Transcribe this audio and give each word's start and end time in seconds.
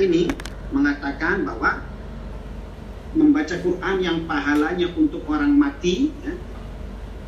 ini 0.00 0.30
mengatakan 0.74 1.46
bahwa 1.46 1.84
membaca 3.14 3.54
Quran 3.62 3.96
yang 4.02 4.18
pahalanya 4.26 4.90
untuk 4.98 5.22
orang 5.30 5.54
mati 5.54 6.10
ya, 6.26 6.34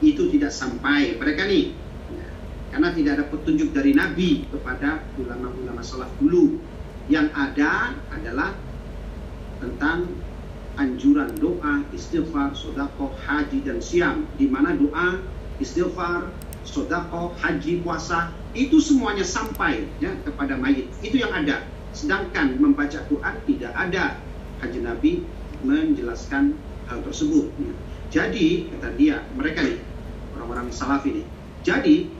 itu 0.03 0.29
tidak 0.35 0.51
sampai 0.51 1.15
mereka 1.17 1.47
nih. 1.47 1.73
Ya, 2.11 2.29
karena 2.75 2.89
tidak 2.93 3.13
ada 3.23 3.25
petunjuk 3.31 3.71
dari 3.71 3.95
Nabi 3.95 4.51
kepada 4.51 5.07
ulama-ulama 5.17 5.81
salaf 5.81 6.11
dulu. 6.19 6.59
Yang 7.07 7.31
ada 7.39 7.95
adalah 8.11 8.51
tentang 9.63 10.11
anjuran 10.75 11.39
doa, 11.39 11.87
istighfar, 11.95 12.53
sodako, 12.59 13.15
haji 13.23 13.63
dan 13.63 13.79
siam. 13.79 14.27
Di 14.35 14.51
mana 14.51 14.75
doa, 14.75 15.23
istighfar, 15.63 16.35
sodako, 16.67 17.31
haji, 17.39 17.81
puasa 17.81 18.35
itu 18.59 18.83
semuanya 18.83 19.23
sampai 19.23 19.87
ya 20.03 20.13
kepada 20.27 20.59
mayit. 20.59 20.91
Itu 20.99 21.23
yang 21.23 21.31
ada 21.31 21.63
sedangkan 21.97 22.61
membaca 22.61 23.01
Quran 23.09 23.35
tidak 23.49 23.73
ada 23.73 24.21
haji 24.61 24.81
Nabi 24.85 25.13
menjelaskan 25.65 26.53
hal 26.93 27.01
tersebut. 27.01 27.49
Jadi 28.13 28.69
kata 28.77 28.93
dia 29.01 29.25
mereka 29.33 29.65
nih 29.65 29.81
orang-orang 30.37 30.69
salaf 30.69 31.09
ini. 31.09 31.25
Jadi 31.65 32.13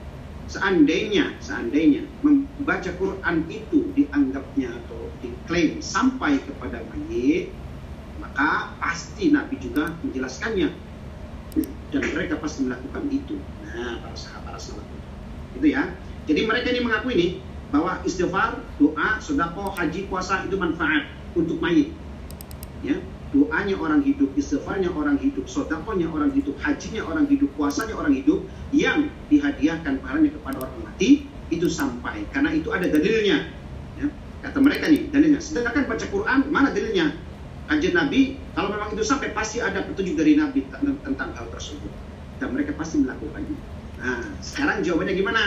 seandainya 0.49 1.37
seandainya 1.37 2.09
membaca 2.25 2.89
Quran 2.97 3.45
itu 3.47 3.93
dianggapnya 3.93 4.73
atau 4.83 5.13
diklaim 5.21 5.77
sampai 5.79 6.41
kepada 6.41 6.81
mayit, 6.91 7.53
maka 8.17 8.73
pasti 8.81 9.29
Nabi 9.29 9.61
juga 9.61 9.93
menjelaskannya 10.01 10.73
dan 11.93 12.01
mereka 12.17 12.41
pasti 12.41 12.65
melakukan 12.65 13.07
itu. 13.13 13.37
Nah, 13.63 14.01
para 14.01 14.17
sahabat 14.17 14.57
para 14.57 14.59
salaf 14.59 14.83
itu. 14.83 15.07
Itu 15.61 15.67
ya. 15.69 15.93
Jadi 16.27 16.43
mereka 16.43 16.67
ini 16.75 16.81
mengaku 16.83 17.07
ini 17.15 17.27
bahwa 17.69 17.99
istighfar, 18.07 18.63
doa, 18.79 19.19
sedekah, 19.19 19.75
haji, 19.75 20.07
puasa 20.07 20.47
itu 20.47 20.55
manfaat 20.55 21.11
untuk 21.35 21.59
mayit. 21.59 21.91
Ya, 22.85 23.01
doanya 23.35 23.75
orang 23.75 24.05
hidup, 24.05 24.31
istighfarnya 24.39 24.93
orang 24.93 25.19
hidup, 25.19 25.49
sodakonya 25.51 26.07
orang 26.07 26.31
hidup, 26.31 26.55
hajinya 26.63 27.03
orang 27.03 27.27
hidup, 27.27 27.49
puasanya 27.59 27.97
orang 27.97 28.15
hidup 28.15 28.45
yang 28.71 29.11
dihadiahkan 29.27 29.99
pahalanya 29.99 30.31
kepada 30.31 30.63
orang 30.63 30.77
mati 30.87 31.27
itu 31.51 31.67
sampai 31.67 32.23
karena 32.31 32.55
itu 32.55 32.71
ada 32.71 32.87
dalilnya. 32.87 33.51
Ya, 33.99 34.07
kata 34.47 34.59
mereka 34.63 34.87
nih 34.87 35.11
dalilnya. 35.11 35.39
Sedangkan 35.43 35.87
baca 35.89 36.05
Quran 36.07 36.39
mana 36.53 36.71
dalilnya? 36.71 37.17
Kajian 37.67 37.99
Nabi 37.99 38.39
kalau 38.55 38.71
memang 38.71 38.95
itu 38.95 39.03
sampai 39.03 39.35
pasti 39.35 39.59
ada 39.59 39.83
petunjuk 39.83 40.15
dari 40.15 40.39
Nabi 40.39 40.63
tentang 41.03 41.35
hal 41.35 41.51
tersebut 41.51 41.91
dan 42.39 42.55
mereka 42.55 42.71
pasti 42.79 43.03
melakukannya. 43.03 43.57
Nah, 43.99 44.23
sekarang 44.39 44.87
jawabannya 44.87 45.13
gimana? 45.19 45.43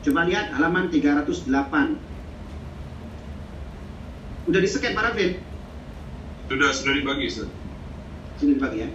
Coba 0.00 0.24
lihat 0.24 0.56
halaman 0.56 0.88
308. 0.88 1.48
Udah 4.48 4.60
di-scan 4.64 4.96
para 4.96 5.12
Vin? 5.12 5.36
Sudah 6.48 6.72
sudah 6.72 6.92
dibagi, 6.96 7.28
Ustaz. 7.28 7.52
Sudah 8.40 8.52
dibagi 8.56 8.88
ya. 8.88 8.90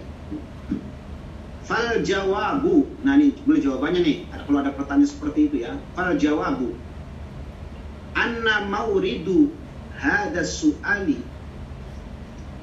Fal 1.62 2.02
jawabu. 2.02 2.90
Nah, 3.06 3.14
ini 3.18 3.38
mulai 3.46 3.62
jawabannya 3.62 4.00
nih. 4.02 4.16
Kalau 4.34 4.58
ada 4.58 4.74
pertanyaan 4.74 5.06
seperti 5.06 5.46
itu 5.46 5.56
ya. 5.62 5.78
Fal 5.94 6.18
jawabu. 6.18 6.74
Anna 8.18 8.66
mauridu 8.66 9.54
hada 9.94 10.42
su'ali 10.42 11.22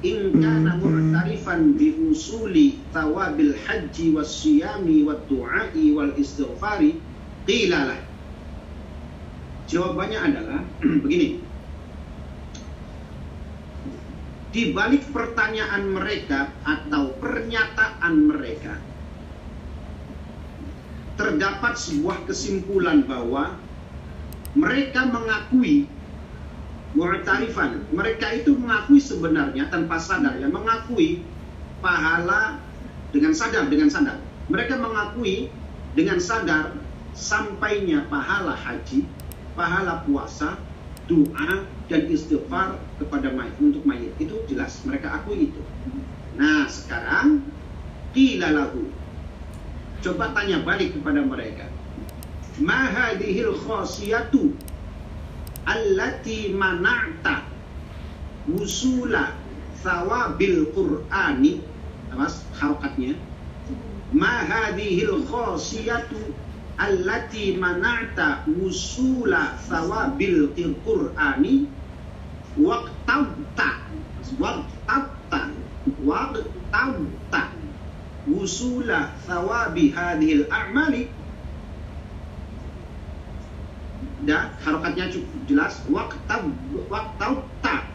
in 0.04 0.36
kana 0.36 0.76
mu'tarifan 0.76 1.80
bi 1.80 1.96
usuli 1.96 2.76
tawabil 2.92 3.56
haji 3.56 4.12
was 4.12 4.28
siyami 4.28 5.00
wad 5.00 5.24
du'ai 5.32 5.96
wal 5.96 6.12
istighfari 6.20 7.00
qila 7.48 7.88
lah. 7.88 8.00
Jawabannya 9.68 10.20
adalah 10.20 10.60
begini. 11.04 11.54
di 14.54 14.70
balik 14.70 15.10
pertanyaan 15.10 15.90
mereka 15.90 16.46
atau 16.62 17.10
pernyataan 17.18 18.14
mereka 18.30 18.78
terdapat 21.18 21.74
sebuah 21.74 22.22
kesimpulan 22.30 23.02
bahwa 23.02 23.58
mereka 24.54 25.10
mengakui 25.10 25.90
mu'tarifan 26.94 27.82
mereka 27.90 28.30
itu 28.30 28.54
mengakui 28.54 29.02
sebenarnya 29.02 29.66
tanpa 29.74 29.98
sadar 29.98 30.38
ya 30.38 30.46
mengakui 30.46 31.26
pahala 31.82 32.62
dengan 33.10 33.34
sadar 33.34 33.66
dengan 33.66 33.90
sadar 33.90 34.22
mereka 34.46 34.78
mengakui 34.78 35.50
dengan 35.98 36.22
sadar 36.22 36.78
sampainya 37.10 38.06
pahala 38.06 38.54
haji 38.54 39.02
pahala 39.54 40.02
puasa 40.06 40.58
doa 41.06 41.68
dan 41.86 42.02
istighfar 42.08 42.80
kepada 42.96 43.28
mayit 43.32 43.56
untuk 43.60 43.84
mayit. 43.84 44.12
Itu 44.16 44.42
jelas 44.48 44.80
mereka 44.88 45.20
akui 45.20 45.50
itu. 45.52 45.62
Nah 46.36 46.66
sekarang 46.66 47.44
qila 48.16 48.48
lahu. 48.50 48.88
Coba 50.04 50.32
tanya 50.36 50.60
balik 50.60 50.96
kepada 50.96 51.24
mereka. 51.24 51.68
Ma 52.60 52.86
hadhil 52.88 53.56
khasiyatu 53.66 54.54
allati 55.64 56.52
mana'ta 56.52 57.44
wusula 58.48 59.36
thawabil 59.80 60.72
qur'ani. 60.72 61.60
Awas 62.12 62.44
harokatnya. 62.56 63.16
Ma 64.14 64.44
hadhil 64.44 65.24
khasiyatu 65.26 66.43
allati 66.74 67.54
mana'ta 67.54 68.42
wusula 68.50 69.54
thawabil 69.70 70.50
qur'ani 70.82 71.70
waqtabta 72.58 73.68
waqtabta 74.38 75.40
waqtabta 76.02 77.42
wusula 78.26 79.14
thawabi 79.22 79.94
hadhil 79.94 80.48
a'mali. 80.50 81.12
Dah 84.24 84.56
harokatnya 84.64 85.12
cukup 85.12 85.40
jelas 85.46 85.84
waqtab 85.86 86.48
waqtabta. 86.88 87.86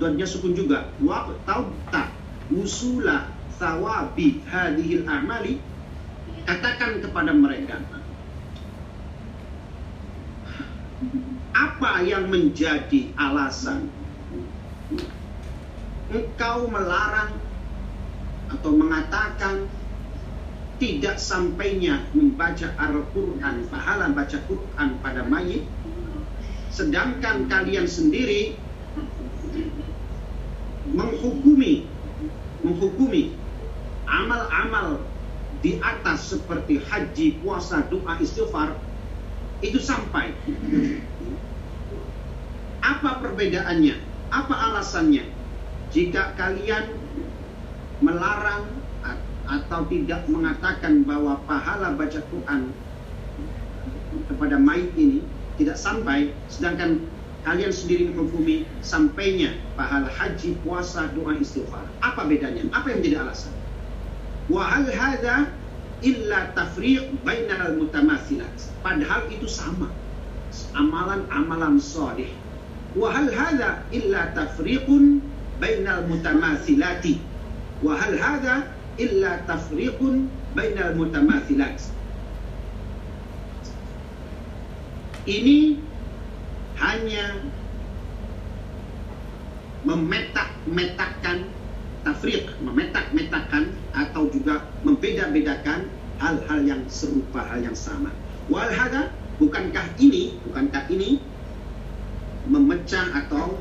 Donnya 0.00 0.26
sukun 0.26 0.56
juga. 0.58 0.90
Waqtabta 0.98 2.10
wusula 2.50 3.30
thawabi 3.60 4.42
hadhil 4.48 5.06
a'mali. 5.06 5.60
Katakan 6.48 7.00
kepada 7.04 7.32
mereka 7.32 7.78
apa 11.54 12.02
yang 12.02 12.26
menjadi 12.28 13.14
alasan 13.14 13.86
engkau 16.10 16.66
melarang 16.68 17.38
atau 18.50 18.70
mengatakan 18.74 19.70
tidak 20.82 21.16
sampainya 21.22 22.02
membaca 22.12 22.74
Al-Quran, 22.76 23.70
pahala 23.70 24.10
baca 24.10 24.38
Quran 24.50 24.88
pada 25.00 25.22
mayit, 25.22 25.62
sedangkan 26.74 27.46
kalian 27.46 27.86
sendiri 27.86 28.58
menghukumi 30.90 31.86
menghukumi 32.66 33.38
amal-amal 34.04 35.00
di 35.64 35.80
atas 35.80 36.34
seperti 36.34 36.82
haji, 36.84 37.40
puasa, 37.40 37.86
doa, 37.88 38.20
istighfar 38.20 38.76
itu 39.64 39.80
sampai. 39.80 40.36
Apa 43.04 43.20
perbedaannya? 43.20 44.00
Apa 44.32 44.72
alasannya? 44.72 45.28
Jika 45.92 46.32
kalian 46.40 46.88
melarang 48.00 48.64
atau 49.44 49.84
tidak 49.92 50.24
mengatakan 50.24 51.04
bahwa 51.04 51.36
pahala 51.44 51.92
baca 52.00 52.24
Quran 52.32 52.72
kepada 54.24 54.56
mayit 54.56 54.88
ini 54.96 55.20
tidak 55.60 55.76
sampai, 55.76 56.32
sedangkan 56.48 57.04
kalian 57.44 57.68
sendiri 57.76 58.08
menghukumi 58.08 58.64
sampainya 58.80 59.52
pahala 59.76 60.08
haji, 60.08 60.56
puasa, 60.64 61.12
doa, 61.12 61.36
istighfar. 61.36 61.84
Apa 62.00 62.24
bedanya? 62.24 62.64
Apa 62.72 62.88
yang 62.88 63.04
menjadi 63.04 63.20
alasan? 63.20 63.52
Wahal 64.48 64.88
hada 64.88 65.52
illa 66.00 66.56
tafriq 66.56 67.20
bainal 67.20 67.76
mutamathilat. 67.76 68.72
Padahal 68.80 69.28
itu 69.28 69.44
sama. 69.44 69.92
Amalan-amalan 70.72 71.76
salih. 71.76 72.32
Wahal 72.94 73.30
hada 73.34 73.82
illa 73.90 74.30
tafriqun 74.34 75.18
bainal 75.58 76.06
mutamathilati. 76.06 77.18
Wahal 77.82 78.14
hada 78.14 78.70
illa 79.02 79.42
tafriqun 79.50 80.30
bainal 80.54 80.94
mutamathilat. 80.94 81.82
Ini 85.24 85.80
hanya 86.78 87.26
memetak-metakan 89.82 91.50
tafriq, 92.04 92.46
memetak-metakan 92.60 93.72
atau 93.96 94.28
juga 94.30 94.68
membeda-bedakan 94.84 95.88
hal-hal 96.20 96.60
yang 96.62 96.82
serupa, 96.86 97.42
hal 97.42 97.64
yang 97.64 97.76
sama. 97.76 98.12
Walhada, 98.52 99.10
bukankah 99.40 99.96
ini, 99.98 100.36
bukankah 100.44 100.86
ini 100.92 101.18
memecah 102.48 103.08
atau 103.14 103.56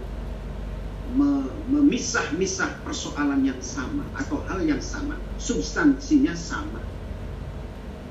misah-misah 1.69 2.81
persoalan 2.81 3.45
yang 3.45 3.59
sama 3.61 4.01
atau 4.17 4.41
hal 4.49 4.65
yang 4.65 4.81
sama, 4.81 5.13
substansinya 5.37 6.33
sama. 6.33 6.81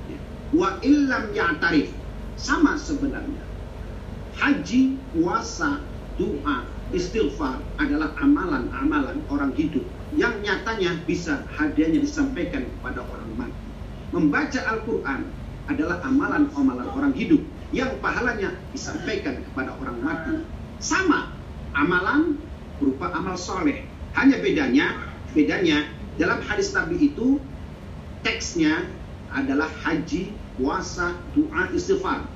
Ya. 0.07 0.21
Wa 0.55 0.79
illam 0.87 1.35
ya'tarif 1.35 1.91
sama 2.39 2.79
sebenarnya. 2.79 3.43
Haji, 4.39 4.97
puasa, 5.13 5.83
doa, 6.17 6.65
istighfar 6.95 7.61
adalah 7.77 8.15
amalan-amalan 8.21 9.21
orang 9.29 9.53
hidup 9.59 9.85
yang 10.17 10.33
nyatanya 10.45 10.97
bisa 11.09 11.45
hadiahnya 11.57 12.05
disampaikan 12.05 12.69
kepada 12.79 13.03
orang 13.03 13.31
mati. 13.35 13.63
Membaca 14.13 14.61
Al-Quran 14.69 15.21
adalah 15.67 16.05
amalan-amalan 16.05 16.89
orang 16.93 17.13
hidup 17.17 17.41
yang 17.73 17.97
pahalanya 18.05 18.53
disampaikan 18.77 19.41
kepada 19.41 19.73
orang 19.81 19.99
mati. 20.05 20.37
Sama, 20.83 21.31
amalan 21.79 22.43
berupa 22.83 23.15
amal 23.15 23.39
soleh. 23.39 23.87
Hanya 24.19 24.43
bedanya, 24.43 24.99
bedanya 25.31 25.87
dalam 26.19 26.43
hadis 26.43 26.75
Nabi 26.75 27.15
itu 27.15 27.39
teksnya 28.27 28.91
adalah 29.31 29.71
haji, 29.87 30.35
puasa, 30.59 31.15
doa, 31.33 31.71
istighfar. 31.73 32.27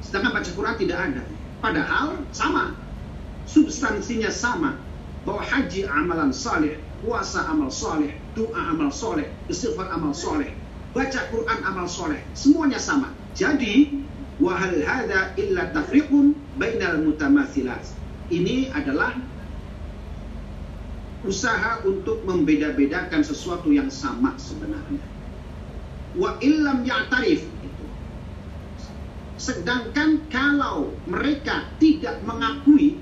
Sedangkan 0.00 0.32
baca 0.40 0.50
Quran 0.54 0.76
tidak 0.78 0.98
ada. 1.10 1.22
Padahal 1.60 2.22
sama, 2.30 2.78
substansinya 3.44 4.30
sama. 4.30 4.80
Bahwa 5.28 5.44
haji 5.44 5.84
amalan 5.84 6.32
saleh, 6.32 6.80
puasa 7.04 7.44
amal 7.44 7.68
saleh, 7.68 8.16
doa 8.32 8.72
amal 8.72 8.88
saleh, 8.88 9.28
istighfar 9.52 9.92
amal 9.92 10.16
saleh, 10.16 10.48
baca 10.96 11.20
Quran 11.28 11.60
amal 11.60 11.84
saleh, 11.84 12.24
semuanya 12.32 12.80
sama. 12.80 13.12
Jadi 13.36 14.00
wahal 14.40 14.80
hada 14.80 15.36
illa 15.36 15.68
tafriqun 15.76 16.39
bainal 16.60 17.00
mutamathilat. 17.00 17.80
Ini 18.28 18.70
adalah 18.76 19.16
usaha 21.24 21.80
untuk 21.88 22.20
membeda-bedakan 22.28 23.24
sesuatu 23.24 23.72
yang 23.72 23.88
sama 23.88 24.36
sebenarnya. 24.36 25.02
Wa 26.20 26.36
illam 26.44 26.84
ya'tarif 26.84 27.48
itu. 27.48 27.84
Sedangkan 29.40 30.20
kalau 30.28 30.92
mereka 31.08 31.64
tidak 31.80 32.20
mengakui 32.28 33.00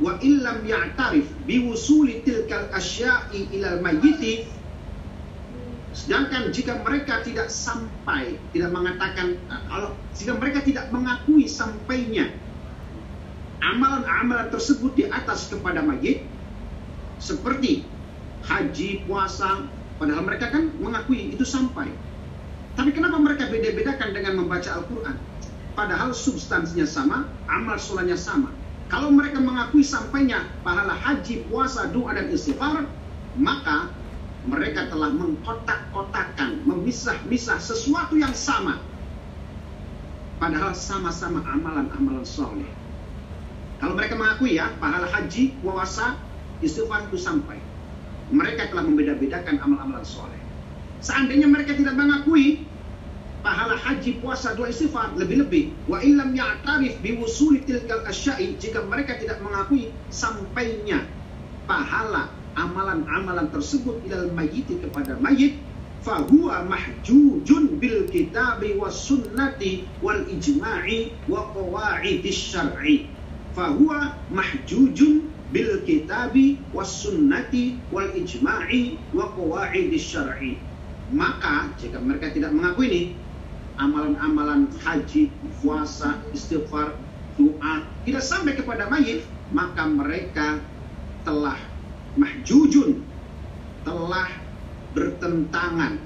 wa 0.00 0.16
illam 0.20 0.64
ya'tarif 0.64 1.28
biwusuli 1.44 2.24
tilkal 2.24 2.68
asya'i 2.72 3.48
ilal 3.52 3.84
mayyiti 3.84 4.48
sedangkan 5.90 6.54
jika 6.54 6.80
mereka 6.80 7.20
tidak 7.20 7.52
sampai 7.52 8.40
tidak 8.56 8.70
mengatakan 8.72 9.36
kalau 9.68 9.92
jika 10.16 10.32
mereka 10.40 10.64
tidak 10.64 10.86
mengakui 10.88 11.44
sampainya 11.44 12.32
amalan-amalan 13.60 14.48
tersebut 14.48 14.92
di 14.96 15.04
atas 15.08 15.52
kepada 15.52 15.84
mayit 15.84 16.24
seperti 17.20 17.84
haji, 18.48 19.04
puasa, 19.04 19.68
padahal 20.00 20.24
mereka 20.24 20.48
kan 20.48 20.72
mengakui 20.80 21.36
itu 21.36 21.44
sampai. 21.44 21.92
Tapi 22.74 22.90
kenapa 22.96 23.20
mereka 23.20 23.52
beda-bedakan 23.52 24.16
dengan 24.16 24.40
membaca 24.40 24.72
Al-Quran? 24.72 25.16
Padahal 25.76 26.16
substansinya 26.16 26.88
sama, 26.88 27.28
amal 27.46 27.76
solanya 27.76 28.16
sama. 28.16 28.48
Kalau 28.90 29.12
mereka 29.12 29.38
mengakui 29.38 29.86
sampainya 29.86 30.48
pahala 30.66 30.96
haji, 30.96 31.46
puasa, 31.46 31.92
doa, 31.92 32.16
dan 32.16 32.26
istighfar, 32.32 32.88
maka 33.38 33.92
mereka 34.48 34.88
telah 34.88 35.12
mengkotak-kotakan, 35.14 36.64
memisah-misah 36.64 37.60
sesuatu 37.60 38.16
yang 38.16 38.32
sama. 38.32 38.80
Padahal 40.40 40.72
sama-sama 40.72 41.44
amalan-amalan 41.44 42.24
soleh. 42.24 42.79
Kalau 43.80 43.96
mereka 43.96 44.14
mengakui 44.14 44.60
ya, 44.60 44.68
pahala 44.76 45.08
haji, 45.08 45.56
puasa, 45.64 46.20
istighfar 46.60 47.08
itu 47.08 47.16
sampai. 47.16 47.56
Mereka 48.30 48.70
telah 48.70 48.84
membeda-bedakan 48.84 49.56
amal-amalan 49.58 50.04
soleh. 50.04 50.38
Seandainya 51.00 51.48
mereka 51.48 51.72
tidak 51.72 51.96
mengakui 51.96 52.68
pahala 53.40 53.80
haji, 53.80 54.20
puasa, 54.20 54.52
doa, 54.52 54.68
istighfar 54.68 55.16
lebih-lebih. 55.16 55.72
Wa 55.88 56.04
illam 56.04 56.36
ya'tarif 56.36 57.00
biwusuli 57.00 57.64
tilkal 57.64 58.04
asya'i 58.04 58.60
jika 58.60 58.84
mereka 58.84 59.16
tidak 59.16 59.40
mengakui 59.40 59.88
sampainya 60.12 61.08
pahala 61.64 62.28
amalan-amalan 62.58 63.48
tersebut 63.48 64.02
ilal 64.04 64.28
mayyiti 64.36 64.76
kepada 64.82 65.16
mayit 65.22 65.56
fahuwa 66.02 66.66
mahjujun 66.66 67.78
bil 67.78 68.08
kitabi 68.08 68.74
was 68.74 68.96
sunnati 68.96 69.86
wal 70.02 70.18
ijma'i 70.26 71.14
wa 71.28 71.46
qawaidis 71.52 72.40
syar'i 72.50 73.06
fahuwa 73.56 74.14
mahjujun 74.30 75.26
bil 75.50 75.82
kitabi 75.82 76.58
was 76.70 76.90
sunnati 76.90 77.78
wal 77.90 78.06
ijma'i 78.14 78.98
wa 79.14 79.34
qawaidis 79.34 80.06
syar'i. 80.06 80.58
Maka 81.10 81.74
jika 81.82 81.98
mereka 81.98 82.30
tidak 82.30 82.54
mengakui 82.54 82.86
ini 82.86 83.02
amalan-amalan 83.80 84.70
haji, 84.86 85.26
puasa, 85.58 86.22
istighfar, 86.30 86.94
doa 87.34 87.82
tidak 88.06 88.22
sampai 88.22 88.52
kepada 88.54 88.86
mayit 88.86 89.24
maka 89.50 89.82
mereka 89.88 90.62
telah 91.26 91.58
mahjujun 92.14 93.02
telah 93.82 94.28
bertentangan 94.92 95.98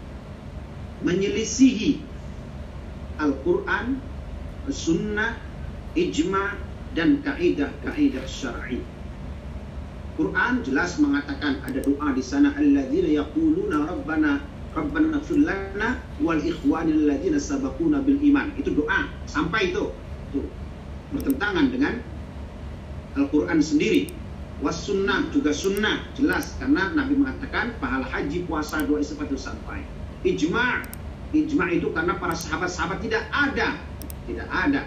menyelisihi 1.04 2.00
Al-Quran, 3.14 4.02
Sunnah, 4.68 5.38
Ijma, 5.94 6.58
dan 6.94 7.20
kaidah-kaidah 7.26 8.24
syar'i. 8.26 8.80
Quran 10.14 10.62
jelas 10.62 10.94
mengatakan 11.02 11.58
ada 11.66 11.82
doa 11.82 12.14
di 12.14 12.22
sana 12.22 12.54
alladzina 12.54 13.10
yaquluna 13.10 13.90
rabbana 13.90 14.46
rabbana 14.70 15.18
lana 15.18 15.98
wal 16.22 16.38
ikhwanil 16.38 17.10
ladzina 17.10 17.38
sabaquna 17.42 18.02
bil 18.06 18.18
iman. 18.22 18.54
Itu 18.54 18.78
doa, 18.78 19.10
sampai 19.26 19.74
itu. 19.74 19.90
Tuh. 20.30 20.46
Bertentangan 21.14 21.70
dengan 21.70 21.98
Al-Quran 23.14 23.58
sendiri 23.62 24.10
was 24.62 24.78
sunnah 24.78 25.26
juga 25.34 25.50
sunnah 25.50 26.06
jelas 26.14 26.54
karena 26.62 26.94
Nabi 26.94 27.18
mengatakan 27.18 27.74
pahala 27.82 28.06
haji 28.06 28.46
puasa 28.46 28.86
doa 28.86 29.02
istighfar 29.02 29.26
itu 29.30 29.38
sampai 29.38 29.82
ijma 30.22 30.86
ijma 31.34 31.74
itu 31.74 31.90
karena 31.90 32.14
para 32.18 32.34
sahabat-sahabat 32.38 33.02
tidak 33.02 33.26
ada 33.34 33.78
tidak 34.30 34.48
ada 34.50 34.82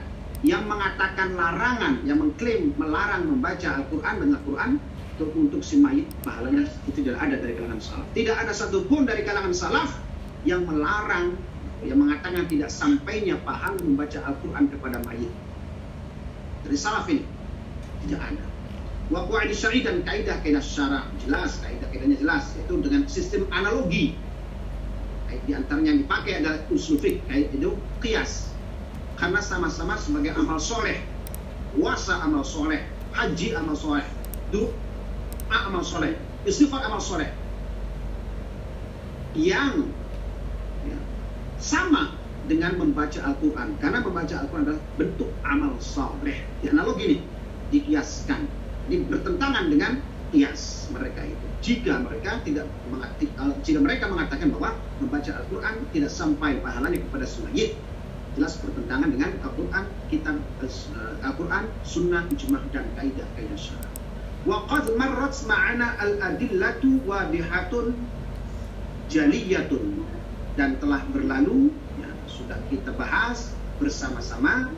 yang 0.48 0.64
mengatakan 0.64 1.36
larangan 1.36 2.08
yang 2.08 2.24
mengklaim 2.24 2.72
melarang 2.80 3.28
membaca 3.28 3.84
Al-Quran 3.84 4.16
dan 4.24 4.30
Al-Quran 4.40 4.72
untuk, 5.20 5.30
untuk 5.36 5.60
si 5.60 5.76
mayit 5.76 6.08
pahalanya 6.24 6.72
itu 6.88 7.04
tidak 7.04 7.20
ada 7.20 7.36
dari 7.36 7.60
kalangan 7.60 7.84
salaf. 7.84 8.08
Tidak 8.16 8.32
ada 8.32 8.54
satupun 8.56 9.04
dari 9.04 9.28
kalangan 9.28 9.52
salaf 9.52 10.00
yang 10.48 10.64
melarang 10.64 11.36
yang 11.84 12.00
mengatakan 12.00 12.48
tidak 12.48 12.72
sampainya 12.72 13.36
pahala 13.44 13.76
membaca 13.84 14.24
Al-Quran 14.24 14.72
kepada 14.72 15.04
mayit. 15.04 15.30
Dari 16.64 16.78
salaf 16.80 17.12
ini 17.12 17.28
tidak 18.08 18.24
ada. 18.32 18.44
Wa 19.12 19.28
qawaid 19.28 19.52
syar'i 19.52 19.84
dan 19.84 20.08
kaidah-kaidah 20.08 20.64
syara 20.64 21.12
jelas 21.28 21.60
kaidah-kaidahnya 21.60 22.24
jelas 22.24 22.56
itu 22.56 22.74
dengan 22.80 23.04
sistem 23.12 23.52
analogi. 23.52 24.16
Di 25.28 25.52
antaranya 25.52 25.92
yang 25.92 26.08
dipakai 26.08 26.40
adalah 26.40 26.64
usul 26.72 27.04
fiqh 27.04 27.20
itu 27.28 27.76
kias 28.00 28.48
karena 29.18 29.42
sama-sama 29.42 29.98
sebagai 29.98 30.38
amal 30.38 30.62
soleh. 30.62 31.02
Puasa 31.74 32.22
amal 32.22 32.46
soleh. 32.46 32.86
Haji 33.18 33.58
amal 33.58 33.74
soleh. 33.74 34.06
Doa 34.54 35.58
amal 35.68 35.82
soleh. 35.82 36.14
Istighfar 36.46 36.86
amal 36.86 37.02
soleh. 37.02 37.34
Yang 39.34 39.90
ya, 40.86 40.98
sama 41.58 42.14
dengan 42.46 42.78
membaca 42.78 43.20
Al-Quran. 43.26 43.78
Karena 43.82 44.06
membaca 44.06 44.34
Al-Quran 44.38 44.64
adalah 44.70 44.84
bentuk 45.02 45.30
amal 45.42 45.74
soleh. 45.82 46.38
Di 46.62 46.70
analogi 46.70 47.04
ini 47.10 47.18
dikiaskan. 47.74 48.46
Ini 48.88 49.04
bertentangan 49.12 49.66
dengan 49.68 50.00
kias 50.32 50.94
mereka 50.94 51.26
itu. 51.26 51.46
Jika 51.66 52.00
mereka 52.06 52.40
tidak 52.46 52.70
uh, 52.94 53.56
jika 53.66 53.80
mereka 53.82 54.08
mengatakan 54.08 54.54
bahwa 54.54 54.78
membaca 55.02 55.32
Al-Quran 55.42 55.76
tidak 55.92 56.12
sampai 56.14 56.62
pahalanya 56.64 57.02
kepada 57.02 57.26
sunnah, 57.28 57.52
jelas 58.38 58.62
bertentangan 58.62 59.10
dengan 59.10 59.34
Al-Quran, 59.42 59.86
kitab 60.14 60.38
uh, 60.62 61.26
Al-Quran, 61.26 61.66
sunnah, 61.82 62.24
ijmah 62.30 62.62
dan 62.70 62.86
kaidah 62.94 63.26
kaidah 63.34 63.58
syarah. 63.58 63.92
Wa 64.46 64.64
qad 64.70 64.94
marrat 64.94 65.34
ma'ana 65.50 65.98
al-adillatu 65.98 67.02
wadihatun 67.10 67.98
jaliyatun 69.10 70.06
dan 70.54 70.78
telah 70.78 71.02
berlalu 71.10 71.74
ya, 71.98 72.10
sudah 72.30 72.62
kita 72.70 72.94
bahas 72.94 73.58
bersama-sama 73.82 74.70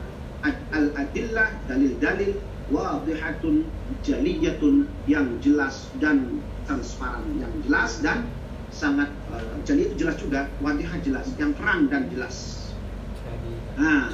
al-adillah 0.72 1.52
dalil-dalil 1.68 2.40
wadihatun 2.72 3.68
jaliyatun 4.00 4.88
yang 5.04 5.36
jelas 5.44 5.92
dan 6.00 6.40
transparan 6.64 7.28
yang 7.36 7.52
jelas 7.68 8.00
dan 8.00 8.24
sangat 8.70 9.10
uh, 9.34 9.58
jali 9.66 9.90
itu 9.90 10.06
jelas 10.06 10.16
juga 10.22 10.46
wadihah 10.62 10.94
jelas 11.02 11.26
yang 11.36 11.50
terang 11.58 11.90
dan 11.90 12.06
jelas 12.14 12.59
nah 13.78 14.10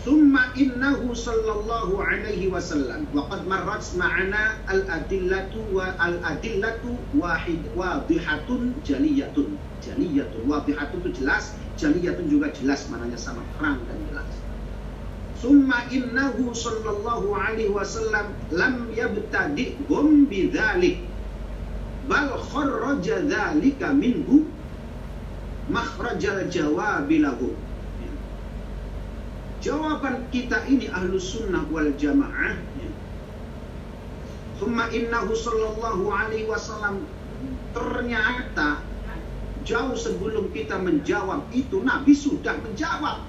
Thumma 0.00 0.56
innahu 0.56 1.12
sallallahu 1.12 2.00
alaihi 2.00 2.48
wasallam 2.48 3.04
wa 3.12 3.28
qad 3.28 3.44
marrat 3.44 3.84
ma'ana 4.00 4.56
al-adillatu 4.64 5.60
wa 5.76 5.92
al-adillatu 6.00 6.96
wahid 7.20 7.60
wadihatun 7.76 8.80
jaliyatun. 8.80 9.60
Jaliyatun 9.84 10.48
wadihatun 10.48 11.04
itu 11.04 11.20
jelas, 11.20 11.52
jaliyatun 11.76 12.32
juga 12.32 12.48
jelas 12.48 12.88
mananya 12.88 13.20
sama 13.20 13.44
terang 13.60 13.76
dan 13.84 14.00
jelas. 14.08 14.32
Thumma 15.44 15.84
innahu 15.92 16.48
sallallahu 16.56 17.36
alaihi 17.36 17.68
wasallam 17.68 18.32
lam 18.56 18.88
yabtadi'hum 18.96 20.32
bidzalik 20.32 21.04
bal 22.08 22.40
kharraja 22.48 23.20
dzalika 23.28 23.92
minhu 23.92 24.48
makhrajal 25.68 26.48
jawabi 26.48 27.20
lahu 27.20 27.52
jawaban 29.60 30.26
kita 30.32 30.64
ini 30.66 30.88
ahlu 30.88 31.20
sunnah 31.20 31.68
wal 31.68 31.92
jamaah 32.00 32.56
ya. 32.80 32.90
Thumma 34.60 34.88
innahu 34.92 35.32
sallallahu 35.32 36.04
alaihi 36.12 36.48
wasallam 36.48 37.04
ternyata 37.72 38.84
jauh 39.64 39.96
sebelum 39.96 40.52
kita 40.52 40.80
menjawab 40.80 41.48
itu 41.52 41.80
Nabi 41.80 42.12
sudah 42.16 42.56
menjawab. 42.60 43.24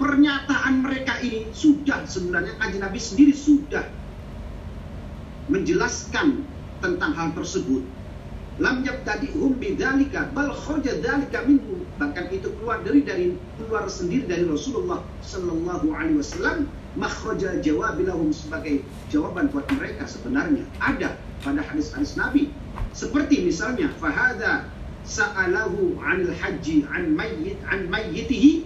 Pernyataan 0.00 0.80
mereka 0.80 1.20
ini 1.20 1.52
sudah 1.52 2.08
sebenarnya 2.08 2.56
kanjeng 2.56 2.80
Nabi 2.80 2.96
sendiri 2.96 3.36
sudah 3.36 3.84
menjelaskan 5.52 6.46
tentang 6.80 7.12
hal 7.12 7.36
tersebut. 7.36 7.84
Lam 8.56 8.80
yabtadi'hum 8.80 9.60
bidzalika 9.60 10.32
bal 10.32 10.56
kharaja 10.56 10.96
dzalika 11.04 11.44
minhu 11.44 11.79
bahkan 12.00 12.32
itu 12.32 12.48
keluar 12.56 12.80
dari 12.80 13.04
dari 13.04 13.36
keluar 13.60 13.84
sendiri 13.84 14.24
dari 14.24 14.48
Rasulullah 14.48 15.04
sallallahu 15.20 15.92
alaihi 15.92 16.16
wasallam 16.16 16.64
makhraja 16.96 17.60
jawabilahum 17.60 18.32
sebagai 18.32 18.80
jawaban 19.12 19.52
buat 19.52 19.68
mereka 19.76 20.08
sebenarnya. 20.08 20.64
Ada 20.80 21.20
pada 21.44 21.60
hadis-hadis 21.60 22.16
Nabi. 22.16 22.48
Seperti 22.96 23.44
misalnya 23.44 23.92
fahada 24.00 24.64
sa'alahu 25.04 26.00
'anil 26.00 26.32
haji 26.32 26.88
an 26.88 27.12
mayyit 27.12 27.60
an 27.68 27.92
mayyitihi 27.92 28.64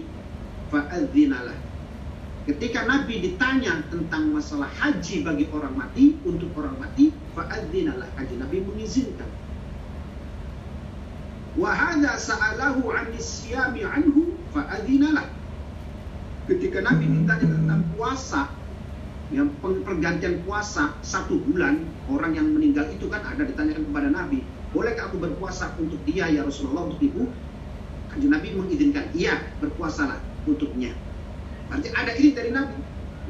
fa'adzinalah 0.71 1.59
ketika 2.45 2.85
Nabi 2.85 3.25
ditanya 3.25 3.83
tentang 3.89 4.31
masalah 4.31 4.69
haji 4.79 5.25
bagi 5.25 5.49
orang 5.49 5.75
mati 5.75 6.15
untuk 6.23 6.55
orang 6.55 6.79
mati 6.79 7.11
fa'adzinalah 7.35 8.07
haji. 8.15 8.39
Nabi 8.39 8.63
mengizinkan 8.63 9.27
Wahada 11.55 12.19
sa'alahu 12.19 12.91
anisyami 12.91 13.87
anhu 13.87 14.35
fa'adhinalah. 14.51 15.23
Ketika 16.51 16.83
Nabi 16.83 17.07
ditanya 17.07 17.47
tentang 17.47 17.81
puasa, 17.95 18.51
yang 19.31 19.49
pergantian 19.63 20.43
puasa 20.43 20.93
satu 20.99 21.39
bulan, 21.47 21.81
orang 22.11 22.35
yang 22.35 22.51
meninggal 22.51 22.91
itu 22.91 23.07
kan 23.07 23.23
ada 23.23 23.47
ditanyakan 23.47 23.87
kepada 23.87 24.09
Nabi, 24.11 24.43
bolehkah 24.75 25.07
aku 25.07 25.17
berpuasa 25.23 25.71
untuk 25.79 25.97
dia 26.03 26.27
ya 26.27 26.43
Rasulullah 26.43 26.91
untuk 26.91 26.99
ibu? 26.99 27.23
Kanjeng 28.11 28.35
Nabi 28.35 28.47
mengizinkan, 28.51 29.07
iya 29.15 29.39
berpuasalah 29.63 30.19
untuknya. 30.43 30.91
Berarti 31.71 31.89
ada 31.95 32.11
ini 32.19 32.29
dari 32.35 32.51
Nabi. 32.51 32.77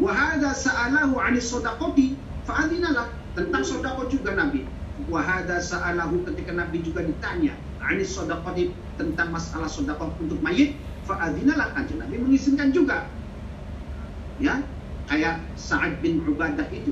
Wahada 0.01 0.51
sa'alahu 0.51 1.15
anis 1.21 1.45
sodakoti 1.45 2.17
fa'adhinalah. 2.49 3.07
Tentang 3.37 3.63
sodako 3.63 4.09
juga 4.09 4.33
Nabi. 4.33 4.65
Wahada 5.07 5.61
sa'alahu 5.61 6.25
ketika 6.27 6.51
Nabi 6.57 6.83
juga 6.83 7.05
ditanya 7.05 7.55
anis 7.89 8.13
sodakoti 8.13 8.73
tentang 8.97 9.29
masalah 9.29 9.69
sodakoh 9.69 10.11
untuk 10.17 10.39
mayit 10.41 10.73
fa'adinalah 11.05 11.75
kanjeng 11.77 12.01
Nabi. 12.01 12.17
Mengizinkan 12.17 12.73
juga. 12.73 13.05
Ya 14.41 14.65
kayak 15.07 15.39
Sa'ad 15.55 16.01
bin 16.01 16.25
Ubadah 16.25 16.67
itu. 16.73 16.91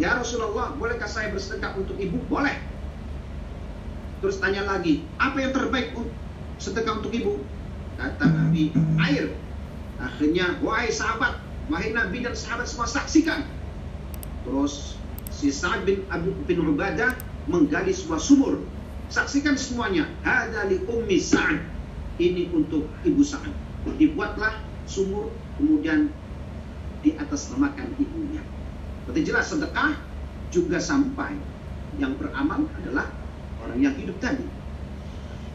Ya 0.00 0.16
Rasulullah 0.16 0.72
bolehkah 0.74 1.06
saya 1.06 1.28
bersedekah 1.30 1.76
untuk 1.76 2.00
ibu? 2.00 2.16
Boleh. 2.26 2.56
Terus 4.24 4.40
tanya 4.40 4.64
lagi 4.64 5.04
apa 5.20 5.36
yang 5.42 5.52
terbaik 5.52 5.92
sedekah 6.56 7.02
untuk 7.04 7.12
ibu? 7.12 7.44
Kata 8.00 8.24
Nabi 8.26 8.72
air. 9.04 9.36
Akhirnya 10.00 10.58
wahai 10.64 10.90
sahabat 10.90 11.38
wahai 11.68 11.92
Nabi 11.92 12.24
dan 12.24 12.34
sahabat 12.34 12.66
semua 12.66 12.88
saksikan. 12.88 13.44
Terus 14.42 14.96
si 15.28 15.52
Sa'ad 15.52 15.84
bin 15.84 16.02
Abu 16.08 16.32
bin 16.48 16.64
Ubadah 16.64 17.14
menggali 17.46 17.92
sebuah 17.92 18.22
sumur 18.22 18.62
Saksikan 19.12 19.60
semuanya. 19.60 20.08
Hadali 20.24 20.80
ummi 20.88 21.20
Sa'ad. 21.20 21.60
Ini 22.16 22.48
untuk 22.56 22.88
ibu 23.04 23.20
Sa'ad. 23.20 23.52
Dibuatlah 24.00 24.64
sumur, 24.88 25.28
kemudian 25.60 26.08
di 27.04 27.12
atas 27.20 27.52
namakan 27.52 27.92
ibunya. 28.00 28.40
Berarti 29.04 29.20
jelas 29.20 29.52
sedekah 29.52 30.00
juga 30.48 30.80
sampai. 30.80 31.36
Yang 32.00 32.24
beramal 32.24 32.64
adalah 32.72 33.12
orang 33.60 33.84
yang 33.84 33.92
hidup 34.00 34.16
tadi. 34.16 34.48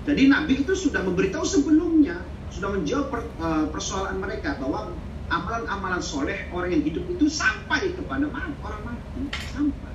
Jadi 0.06 0.30
Nabi 0.30 0.62
itu 0.62 0.78
sudah 0.78 1.02
memberitahu 1.02 1.42
sebelumnya, 1.42 2.22
sudah 2.54 2.78
menjawab 2.78 3.10
uh, 3.42 3.66
persoalan 3.74 4.22
mereka 4.22 4.54
bahwa 4.62 4.94
amalan-amalan 5.34 6.00
soleh 6.00 6.46
orang 6.54 6.78
yang 6.78 6.84
hidup 6.86 7.04
itu 7.10 7.26
sampai 7.28 7.92
kepada 7.92 8.30
orang 8.30 8.82
mati, 8.86 9.22
sampai. 9.52 9.94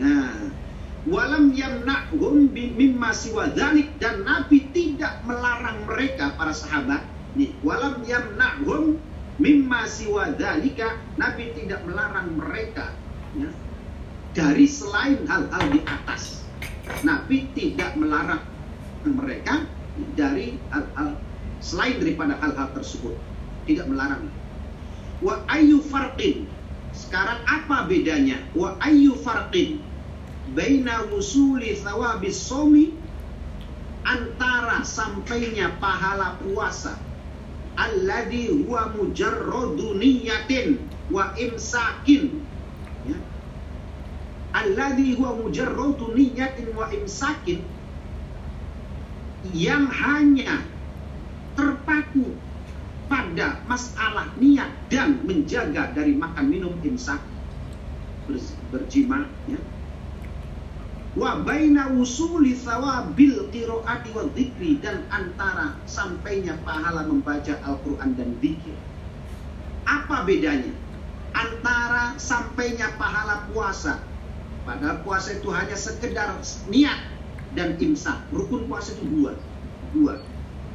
Nah, 0.00 0.54
walam 1.04 1.52
yamna'hum 1.52 2.48
mimma 2.52 3.12
siwa 3.12 3.52
dzalik 3.52 3.92
dan 4.00 4.24
Nabi 4.24 4.72
tidak 4.72 5.20
melarang 5.28 5.84
mereka 5.84 6.32
para 6.40 6.56
sahabat 6.56 7.04
nih 7.36 7.52
walam 7.60 8.00
yamna'hum 8.08 8.96
mimma 9.36 9.84
siwa 9.84 10.32
dzalika 10.32 10.96
Nabi 11.20 11.52
tidak 11.52 11.84
melarang 11.84 12.32
mereka 12.38 12.94
ya, 13.36 13.50
dari 14.32 14.66
selain 14.66 15.26
hal-hal 15.28 15.64
di 15.70 15.80
atas. 15.84 16.42
Nabi 17.00 17.48
tidak 17.56 17.96
melarang 17.96 18.44
mereka 19.04 19.64
dari 20.16 20.60
hal-hal 20.72 21.16
selain 21.60 21.96
daripada 22.00 22.36
hal-hal 22.40 22.68
tersebut. 22.76 23.16
Tidak 23.64 23.88
melarang. 23.88 24.28
Wa 25.24 25.40
ayu 25.48 25.80
farqin. 25.80 26.44
Sekarang 26.92 27.40
apa 27.48 27.88
bedanya? 27.88 28.38
Wa 28.52 28.76
ayu 28.84 29.16
farqin 29.16 29.80
baina 30.52 31.08
wusuli 31.08 31.80
thawabis 31.80 32.36
somi 32.36 32.92
antara 34.04 34.84
sampainya 34.84 35.72
pahala 35.80 36.36
puasa. 36.44 37.00
Alladhi 37.74 38.52
huwa 38.52 38.92
mujarradu 38.94 39.98
niyatin 39.98 40.78
wa 41.10 41.32
imsakin. 41.34 42.44
Ya. 43.08 43.18
alladhi 44.54 45.14
huwa 45.18 45.34
mujarradu 45.34 46.14
niyatin 46.14 46.70
wa 46.78 46.86
imsakin 46.94 47.58
yang 49.50 49.90
hanya 49.90 50.62
terpaku 51.58 52.38
pada 53.10 53.60
masalah 53.68 54.32
niat 54.40 54.70
dan 54.88 55.20
menjaga 55.26 55.92
dari 55.92 56.16
makan 56.16 56.48
minum 56.48 56.74
imsak 56.80 57.20
berjima 58.72 59.28
ya 59.44 59.60
wa 61.14 61.38
baina 61.46 61.94
usuli 61.94 62.58
thawabil 62.58 63.46
qiraati 63.54 64.10
wa 64.10 64.26
dzikri 64.34 64.82
dan 64.82 65.06
antara 65.14 65.78
sampainya 65.86 66.58
pahala 66.66 67.06
membaca 67.06 67.54
Al-Qur'an 67.62 68.18
dan 68.18 68.34
zikir. 68.42 68.74
Apa 69.86 70.26
bedanya? 70.26 70.74
Antara 71.34 72.18
sampainya 72.18 72.98
pahala 72.98 73.46
puasa. 73.50 74.02
Padahal 74.66 75.04
puasa 75.06 75.38
itu 75.38 75.50
hanya 75.54 75.76
sekedar 75.78 76.34
niat 76.72 76.98
dan 77.54 77.78
imsak. 77.78 78.16
Rukun 78.34 78.66
puasa 78.66 78.96
itu 78.98 79.06
dua. 79.06 79.32
Dua. 79.94 80.14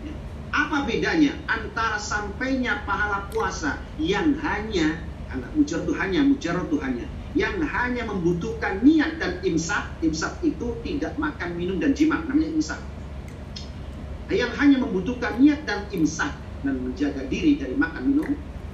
Ya. 0.08 0.14
Apa 0.56 0.88
bedanya 0.88 1.36
antara 1.52 2.00
sampainya 2.00 2.88
pahala 2.88 3.28
puasa 3.34 3.76
yang 4.00 4.40
hanya 4.40 5.04
anak 5.36 5.52
mujar 5.58 5.84
itu 5.84 5.94
hanya 6.00 6.24
mujarab 6.24 6.70
itu 6.72 6.78
hanya 6.80 7.06
yang 7.38 7.62
hanya 7.62 8.10
membutuhkan 8.10 8.82
niat 8.82 9.22
dan 9.22 9.38
imsak, 9.46 9.86
imsak 10.02 10.42
itu 10.42 10.74
tidak 10.82 11.14
makan, 11.22 11.54
minum 11.54 11.78
dan 11.78 11.94
jima, 11.94 12.26
namanya 12.26 12.50
imsak. 12.58 12.82
Yang 14.34 14.54
hanya 14.58 14.78
membutuhkan 14.82 15.38
niat 15.38 15.62
dan 15.70 15.86
imsak 15.94 16.34
dan 16.66 16.76
menjaga 16.82 17.26
diri 17.30 17.58
dari 17.58 17.78
makan 17.78 18.04
minum 18.06 18.30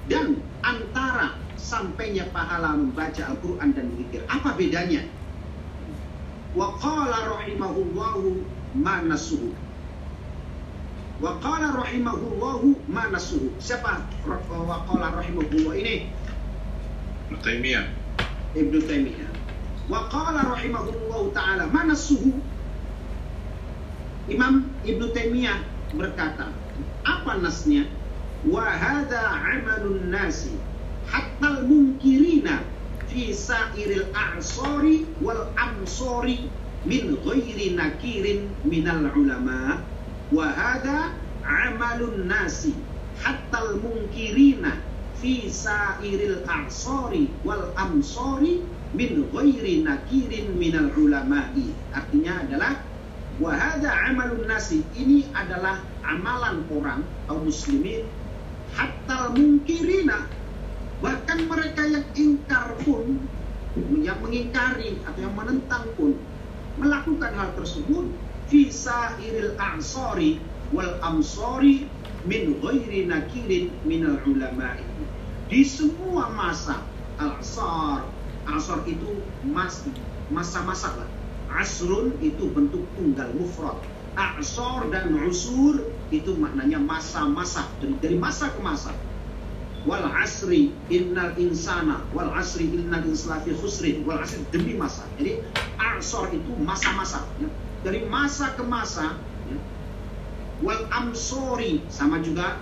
dan 0.08 0.40
antara 0.64 1.36
sampainya 1.56 2.28
pahala 2.30 2.76
membaca 2.78 3.22
Al-Quran 3.26 3.74
dan 3.74 3.86
zikir. 3.98 4.22
Apa 4.28 4.54
bedanya? 4.54 5.04
Wa 6.56 6.72
qala 6.80 7.36
rahimahullahu 7.36 8.40
ma 8.80 9.04
nasuhu. 9.04 9.52
Wa 11.20 11.40
qala 11.40 11.76
rahimahullahu 11.76 12.88
ma 12.88 13.08
nasuhu. 13.12 13.52
Siapa 13.60 14.04
wa 14.24 14.76
qala 14.88 15.16
rahimahullah 15.20 15.74
ini? 15.76 15.96
Taimiyah. 17.42 18.05
Ibnu 18.56 18.80
Taimiyah. 18.88 19.30
Wa 19.92 20.08
qala 20.08 20.56
rahimahullah 20.56 21.22
taala 21.36 21.64
mana 21.68 21.92
suhu? 21.92 22.32
Imam 24.32 24.66
Ibnu 24.82 25.12
Taimiyah 25.12 25.60
berkata, 25.94 26.50
apa 27.04 27.38
nasnya? 27.38 27.86
wa 28.46 28.62
hadha 28.62 29.42
amalun 29.42 30.06
nasi 30.12 30.54
hatta 31.10 31.46
al-munkirina 31.58 32.62
fi 33.10 33.34
sairil 33.34 34.06
a'sari 34.14 35.02
wal 35.18 35.50
amsori 35.58 36.46
min 36.86 37.18
ghairi 37.26 37.74
nakirin 37.74 38.46
minal 38.62 39.10
ulama 39.18 39.82
wa 40.30 40.46
hadha 40.46 41.10
amalun 41.42 42.30
nasi 42.30 42.70
hatta 43.18 43.58
al-munkirina 43.72 44.78
fi 45.20 45.48
sairil 45.48 46.44
a'sari 46.44 47.32
wal 47.42 47.72
amsori 47.76 48.60
min 48.92 49.28
ghairi 49.32 49.84
nakirin 49.84 50.56
minal 50.56 50.92
ulama'i. 50.96 51.72
Artinya 51.92 52.44
adalah 52.44 52.72
wahada 53.40 53.92
amalun 54.08 54.48
nasi 54.48 54.84
ini 54.96 55.28
adalah 55.36 55.80
amalan 56.04 56.64
orang 56.72 57.00
kaum 57.28 57.44
muslimin 57.48 58.08
hatta 58.76 59.32
mungkirina. 59.32 60.28
Bahkan 61.00 61.38
mereka 61.44 61.82
yang 61.84 62.06
ingkar 62.16 62.72
pun 62.80 63.20
yang 64.00 64.16
mengingkari 64.24 64.96
atau 65.04 65.20
yang 65.20 65.36
menentang 65.36 65.84
pun 66.00 66.16
melakukan 66.80 67.32
hal 67.36 67.52
tersebut 67.56 68.08
fi 68.48 68.72
sairil 68.72 69.52
ansori 69.60 70.40
wal 70.72 70.96
amsori 71.04 71.84
min 72.26 72.58
ghairi 72.58 73.06
nakirin 73.06 73.70
minal 73.86 74.18
ulama'i 74.26 74.82
di 75.46 75.62
semua 75.62 76.26
masa 76.34 76.82
al-asar 77.22 78.02
asar 78.50 78.82
itu 78.90 79.22
mas 79.46 79.86
masa-masa 80.30 80.90
lah 80.98 81.10
asrun 81.62 82.18
itu 82.18 82.50
bentuk 82.50 82.82
tunggal 82.98 83.30
mufrad 83.38 83.78
asar 84.18 84.90
dan 84.90 85.14
usur 85.28 85.86
itu 86.10 86.34
maknanya 86.34 86.82
masa-masa 86.82 87.68
dari, 88.02 88.18
masa 88.18 88.50
ke 88.50 88.60
masa 88.64 88.90
wal 89.86 90.02
asri 90.18 90.74
innal 90.90 91.30
insana 91.38 92.02
wal 92.10 92.32
asri 92.34 92.66
innal 92.66 93.06
insana 93.06 93.38
fi 93.46 93.54
khusrin 93.54 94.02
wal 94.02 94.18
asri 94.18 94.42
demi 94.50 94.74
masa 94.74 95.06
jadi 95.14 95.46
asar 95.78 96.32
itu 96.34 96.50
masa-masa 96.58 97.22
ya. 97.38 97.48
dari 97.86 98.02
masa 98.08 98.52
ke 98.56 98.64
masa. 98.66 99.14
Wal 100.62 100.88
amsori. 100.92 101.84
Sama 101.92 102.22
juga 102.24 102.60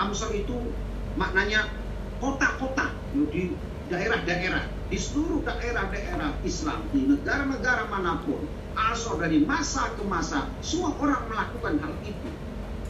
amsor 0.00 0.34
itu 0.34 0.74
maknanya 1.14 1.70
kota-kota. 2.18 2.90
Di 3.14 3.54
daerah-daerah. 3.90 4.64
Di 4.86 4.98
seluruh 4.98 5.42
daerah-daerah 5.42 6.38
Islam 6.46 6.86
di 6.94 7.10
negara-negara 7.10 7.90
mana 7.90 8.22
pun 8.22 8.46
asal 8.76 9.18
dari 9.18 9.42
masa 9.42 9.90
ke 9.96 10.04
masa 10.06 10.46
semua 10.62 10.94
orang 11.02 11.26
melakukan 11.26 11.74
hal 11.82 11.94
itu. 12.06 12.30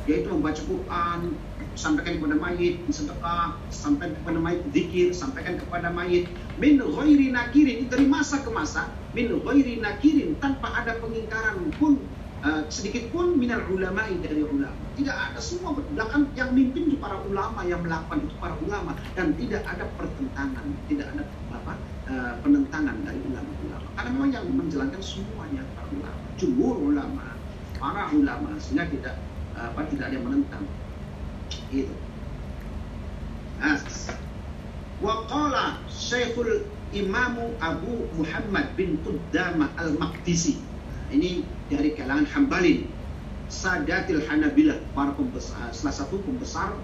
Yaitu 0.06 0.28
membaca 0.30 0.60
Quran 0.60 1.34
sampaikan 1.76 2.20
kepada 2.20 2.36
mayit 2.40 2.80
sedekah 2.88 3.60
sampaikan 3.68 4.16
kepada 4.22 4.38
mayit 4.40 4.62
zikir 4.72 5.08
sampaikan 5.12 5.56
kepada 5.60 5.88
mayit. 5.92 6.28
Min 6.60 6.80
ghairi 6.80 7.32
nakirin 7.32 7.88
dari 7.88 8.06
masa 8.08 8.40
ke 8.44 8.50
masa 8.52 8.92
min 9.16 9.32
ghairi 9.40 9.80
nakirin 9.80 10.36
tanpa 10.40 10.72
ada 10.72 11.00
pengingkaran 11.00 11.72
pun 11.80 12.00
uh, 12.46 12.62
sedikit 12.70 13.10
pun 13.10 13.34
minal 13.34 13.66
ulama 13.66 14.06
dari 14.22 14.46
ulama. 14.46 14.78
Tidak 14.94 15.12
ada 15.12 15.40
semua 15.42 15.74
bahkan 15.74 16.30
yang 16.38 16.54
mimpin 16.54 16.88
itu 16.88 16.96
para 17.02 17.18
ulama 17.26 17.66
yang 17.66 17.82
melakukan 17.82 18.22
itu 18.22 18.34
para 18.38 18.54
ulama. 18.62 18.94
Dan 19.18 19.34
tidak 19.34 19.66
ada 19.66 19.84
pertentangan 19.98 20.64
tidak 20.86 21.06
ada 21.18 21.22
apa 21.50 21.72
uh, 22.06 22.32
penentangan 22.46 22.96
dari 23.02 23.18
ulama-ulama. 23.26 23.86
Karena 23.98 24.10
memang 24.14 24.30
yang 24.30 24.46
menjalankan 24.54 25.02
semuanya 25.02 25.62
para 25.74 25.90
ulama. 25.90 26.18
Jumhur 26.38 26.76
ulama 26.78 27.26
para 27.76 28.08
ulama 28.14 28.54
sehingga 28.62 28.88
tidak 28.88 29.14
apa 29.56 29.80
tidak 29.90 30.04
ada 30.08 30.14
yang 30.14 30.26
menentang. 30.30 30.64
Itu 31.74 31.92
As. 33.60 34.12
Waqala 35.00 35.80
Syekhul 35.92 36.64
Imamu 36.92 37.52
Abu 37.60 38.08
Muhammad 38.16 38.72
bin 38.76 38.96
Qudamah 39.04 39.72
Al-Maqdisi. 39.76 40.56
Ini 41.12 41.44
dari 41.68 41.94
kalangan 41.94 42.26
Hambalin 42.30 42.86
Sadatil 43.46 44.26
Hanabilah 44.26 44.82
para 44.90 45.14
pembesar 45.14 45.70
salah 45.70 45.94
satu 45.94 46.18
pembesar 46.26 46.74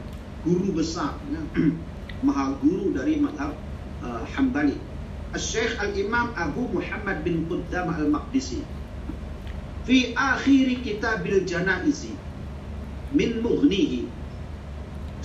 guru 0.42 0.74
besar 0.74 1.18
ya, 1.30 1.42
mahal 2.26 2.58
guru 2.62 2.94
dari 2.94 3.18
madhab 3.18 3.54
uh, 4.02 4.22
Hambali. 4.34 4.78
Syekh 5.32 5.80
Al-Imam 5.80 6.36
Abu 6.36 6.68
Muhammad 6.68 7.24
bin 7.24 7.48
Qudamah 7.48 7.96
Al-Maqdisi. 7.96 8.60
Fi 9.88 10.12
akhir 10.12 10.84
kitabil 10.84 11.48
janaizi 11.48 12.12
min 13.16 13.40
mughnihi. 13.40 14.04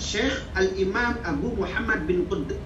Syekh 0.00 0.32
Al-Imam 0.56 1.20
Abu 1.28 1.52
Muhammad 1.54 2.08
bin 2.08 2.24
Qudamah 2.24 2.56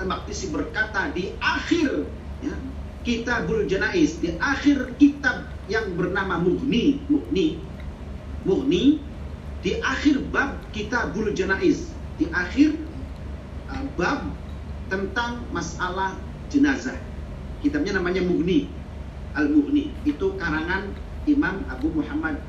Al-Maqdisi 0.00 0.48
berkata 0.48 1.12
di 1.12 1.36
akhir 1.44 2.08
ya, 2.40 2.56
Kitabul 3.04 3.68
Janais 3.68 4.16
di 4.18 4.40
akhir 4.40 4.96
kitab 4.96 5.52
yang 5.68 5.92
bernama 5.92 6.40
Mughni 6.40 7.04
Mughni. 7.12 7.60
Mughni 8.48 9.12
di 9.60 9.76
akhir 9.84 10.32
bab 10.32 10.72
Kitabul 10.72 11.36
Janais 11.36 12.00
di 12.16 12.32
akhir 12.32 12.72
uh, 13.68 13.84
bab 13.92 14.40
tentang 14.88 15.52
masalah 15.52 16.24
jenazah. 16.48 16.96
Kitabnya 17.60 18.00
namanya 18.00 18.24
Mughni 18.24 18.80
Al 19.36 19.52
Mughni 19.52 20.00
itu 20.08 20.40
karangan 20.40 20.96
Imam 21.28 21.68
Abu 21.68 21.92
Muhammad 21.92 22.40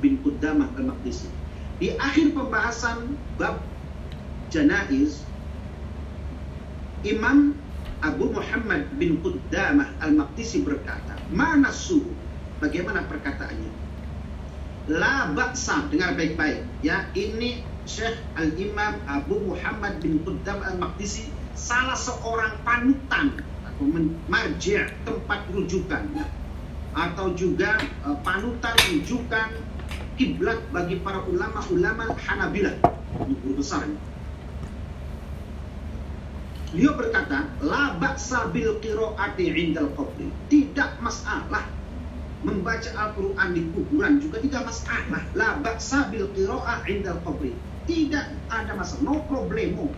bin 0.00 0.24
Qudamah 0.24 0.72
Al 0.76 0.88
Maqdisi 0.88 1.36
di 1.78 1.94
akhir 1.94 2.34
pembahasan 2.34 3.22
bab 3.38 3.70
janais 4.50 5.30
Imam 7.06 7.67
Abu 7.98 8.30
Muhammad 8.30 8.86
bin 8.98 9.18
Qudamah 9.20 9.90
Al-Maqdisi 9.98 10.62
berkata, 10.62 11.18
mana 11.34 11.74
su? 11.74 12.06
Bagaimana 12.62 13.06
perkataannya? 13.06 13.70
La 14.88 15.30
baksa, 15.34 15.86
dengar 15.90 16.14
baik-baik. 16.14 16.64
Ya, 16.80 17.10
ini 17.12 17.62
Syekh 17.84 18.18
Al-Imam 18.38 18.98
Abu 19.10 19.42
Muhammad 19.42 19.98
bin 19.98 20.22
Qudamah 20.22 20.74
Al-Maqdisi 20.74 21.28
salah 21.58 21.98
seorang 21.98 22.54
panutan 22.62 23.34
atau 23.66 23.84
marji' 24.30 24.86
tempat 25.02 25.40
rujukan 25.50 26.06
atau 26.94 27.34
juga 27.34 27.78
uh, 28.06 28.16
panutan 28.26 28.74
rujukan 28.90 29.50
kiblat 30.18 30.58
bagi 30.74 30.98
para 31.02 31.22
ulama-ulama 31.26 32.10
Hanabilah 32.18 32.74
guru 33.14 33.58
besar 33.58 33.86
Beliau 36.68 36.92
berkata, 37.00 37.48
la 37.64 37.96
ba'sa 37.96 38.52
bil 38.52 38.76
qiraati 38.84 39.44
indal 39.48 39.88
qabri. 39.96 40.28
Tidak 40.52 41.00
masalah 41.00 41.64
membaca 42.44 42.90
Al-Qur'an 42.92 43.56
di 43.56 43.66
kuburan 43.72 44.20
juga 44.20 44.38
tidak 44.44 44.68
masalah. 44.68 45.22
La 45.32 45.56
ba'sa 45.64 46.12
bil 46.12 46.28
qira'a 46.36 46.84
indal 46.84 47.24
qabri. 47.24 47.56
Tidak 47.88 48.52
ada 48.52 48.72
masalah, 48.76 49.00
no 49.00 49.24
problemo. 49.24 49.88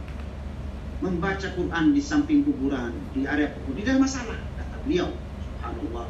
Membaca 1.02 1.48
Quran 1.56 1.96
di 1.96 1.98
samping 1.98 2.46
kuburan, 2.46 2.94
di 3.16 3.26
area 3.26 3.50
kuburan, 3.50 3.82
tidak 3.82 3.96
masalah. 4.06 4.38
Kata 4.54 4.76
beliau, 4.86 5.10
subhanallah. 5.42 6.06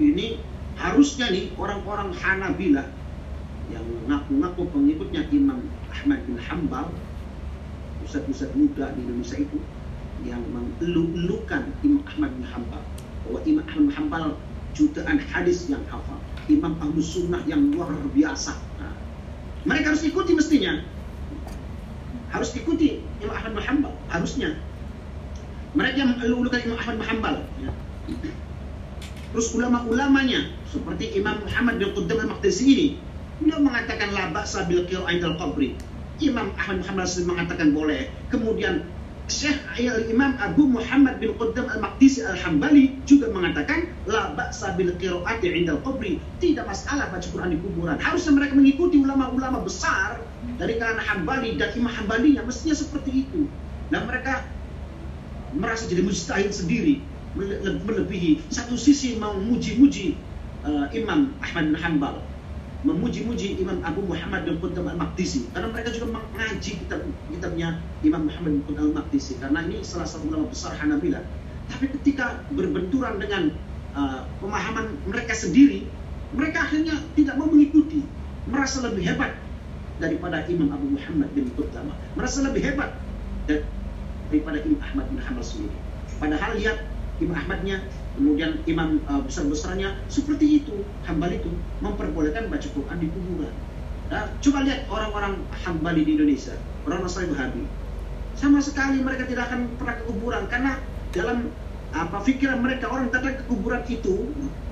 Ini 0.00 0.26
harusnya 0.80 1.28
nih 1.30 1.54
orang-orang 1.54 2.10
Hanabilah 2.16 2.88
yang 3.70 3.86
ngaku-ngaku 4.10 4.62
pengikutnya 4.74 5.28
Imam 5.30 5.70
Ahmad 5.92 6.18
bin 6.26 6.40
Hambal, 6.40 6.90
pusat-pusat 8.02 8.50
muda 8.58 8.90
di 8.96 9.06
Indonesia 9.06 9.38
itu, 9.38 9.60
yang 10.24 10.42
mengeluh-elukan 10.52 11.62
Imam 11.84 12.02
Ahmad 12.06 12.30
bin 12.36 12.44
Hanbal. 12.46 12.82
Bahwa 13.26 13.40
Imam 13.46 13.64
Ahmad 13.66 13.84
bin 13.88 13.94
Hanbal 13.94 14.24
jutaan 14.76 15.18
hadis 15.20 15.66
yang 15.68 15.82
hafal. 15.90 16.18
Imam 16.50 16.74
Ahlus 16.82 17.14
Sunnah 17.14 17.42
yang 17.46 17.70
luar 17.70 17.90
biasa. 18.10 18.58
Nah, 18.80 18.94
mereka 19.68 19.94
harus 19.94 20.02
ikuti 20.02 20.32
mestinya. 20.34 20.82
Harus 22.30 22.54
ikuti 22.54 23.02
Imam 23.22 23.34
Ahmad 23.34 23.52
bin 23.58 23.64
Hanbal 23.64 23.94
harusnya. 24.10 24.56
Mereka 25.74 25.96
yang 26.02 26.10
mengeluh-elukan 26.18 26.60
Imam 26.66 26.78
Ahmad 26.78 26.94
bin 26.98 27.06
Hanbal 27.06 27.36
ya. 27.62 27.70
terus 29.30 29.54
ulama-ulamanya 29.54 30.50
seperti 30.66 31.14
Imam 31.14 31.38
Muhammad 31.46 31.78
bin 31.78 31.94
Qudam 31.94 32.18
al-Maqdisi 32.26 32.66
ini 32.66 32.88
beliau 33.38 33.62
mengatakan 33.62 34.10
la 34.10 34.34
ba'sa 34.34 34.66
bil 34.66 34.82
qira'in 34.90 35.22
al-qabri 35.22 35.78
Imam 36.20 36.52
Ahmad 36.58 36.82
bin 36.82 36.86
Hanbal 36.86 37.08
mengatakan 37.24 37.68
boleh. 37.72 38.12
Kemudian 38.28 38.84
Syekh 39.30 39.62
Imam 40.10 40.34
Abu 40.42 40.66
Muhammad 40.66 41.22
bin 41.22 41.38
Qaddam 41.38 41.70
Al-Maqdisi 41.70 42.26
Al-Hambali 42.26 42.98
juga 43.06 43.30
mengatakan 43.30 43.86
la 44.10 44.34
ba'sa 44.34 44.74
bil 44.74 44.98
qiraati 44.98 45.46
'inda 45.46 45.78
al-qabri. 45.78 46.18
Tidak 46.42 46.66
masalah 46.66 47.14
baca 47.14 47.22
Quran 47.22 47.54
di 47.54 47.58
kuburan. 47.62 47.96
Harusnya 48.02 48.34
mereka 48.34 48.58
mengikuti 48.58 48.98
ulama-ulama 48.98 49.62
besar 49.62 50.18
dari 50.58 50.76
kalangan 50.76 51.06
Hambali 51.06 51.54
dan 51.54 51.70
Imam 51.78 51.94
Hambali 51.94 52.34
yang 52.34 52.50
mestinya 52.50 52.74
seperti 52.74 53.30
itu. 53.30 53.46
Dan 53.88 54.10
mereka 54.10 54.50
merasa 55.54 55.86
jadi 55.86 56.02
mujtahid 56.02 56.50
sendiri, 56.50 57.06
melebihi 57.86 58.50
satu 58.50 58.74
sisi 58.74 59.18
mau 59.18 59.34
muji-muji 59.38 60.14
uh, 60.66 60.90
Imam 60.94 61.38
Ahmad 61.42 61.70
bin 61.70 61.78
Hanbal. 61.78 62.16
Memuji-muji 62.80 63.60
Imam 63.60 63.84
Abu 63.84 64.00
Muhammad 64.04 64.48
bin 64.48 64.56
Qudam 64.60 64.88
al-Maqdisi. 64.88 65.52
Karena 65.52 65.68
mereka 65.68 65.92
juga 65.92 66.16
mengaji 66.16 66.70
kitab 66.80 67.00
kitabnya 67.28 67.80
Imam 68.00 68.24
Muhammad 68.28 68.60
bin 68.60 68.62
Qudam 68.68 68.84
al-Maqdisi. 68.92 69.36
Karena 69.40 69.64
ini 69.68 69.84
salah 69.84 70.08
satu 70.08 70.28
ulama 70.28 70.48
besar 70.48 70.76
Hanabilah 70.80 71.22
tapi 71.70 71.86
ketika 72.00 72.42
berbenturan 72.50 73.22
dengan 73.22 73.54
uh, 73.94 74.26
pemahaman 74.42 74.98
mereka 75.06 75.32
sendiri 75.38 75.86
mereka 76.34 76.66
akhirnya 76.66 76.98
tidak 77.14 77.38
mau 77.38 77.46
mengikuti. 77.50 78.02
Merasa 78.50 78.82
lebih 78.82 79.06
hebat 79.06 79.36
daripada 80.00 80.42
Imam 80.50 80.72
Abu 80.74 80.96
Muhammad 80.96 81.28
bin 81.36 81.46
Qudam 81.54 81.92
merasa 82.16 82.42
lebih 82.42 82.62
hebat 82.66 82.96
daripada 83.46 84.58
Imam 84.64 84.80
Ahmad 84.82 85.06
bin 85.10 85.18
Hanbal 85.22 85.44
sendiri. 85.44 85.76
Padahal 86.18 86.56
lihat 86.58 86.78
Imam 87.20 87.36
Ahmadnya 87.36 87.84
kemudian 88.18 88.60
imam 88.66 88.98
uh, 89.06 89.22
besar-besarnya 89.22 89.94
seperti 90.10 90.62
itu 90.62 90.82
hambal 91.06 91.30
itu 91.30 91.50
memperbolehkan 91.80 92.50
baca 92.50 92.68
Quran 92.70 92.98
di 92.98 93.08
kuburan. 93.10 93.54
Nah, 94.10 94.26
coba 94.42 94.58
lihat 94.66 94.90
orang-orang 94.90 95.38
hambali 95.62 96.02
di 96.02 96.18
Indonesia 96.18 96.58
orang 96.86 97.06
Nasrani 97.06 97.30
Wahabi. 97.30 97.62
Sama 98.34 98.58
sekali 98.64 98.98
mereka 99.04 99.28
tidak 99.28 99.52
akan 99.52 99.60
pernah 99.78 99.94
ke 100.00 100.04
kuburan 100.10 100.42
karena 100.50 100.72
dalam 101.14 101.38
apa 101.90 102.18
pikiran 102.22 102.62
mereka 102.62 102.86
orang 102.86 103.10
datang 103.10 103.34
ke 103.38 103.44
kuburan 103.50 103.82
itu 103.90 104.30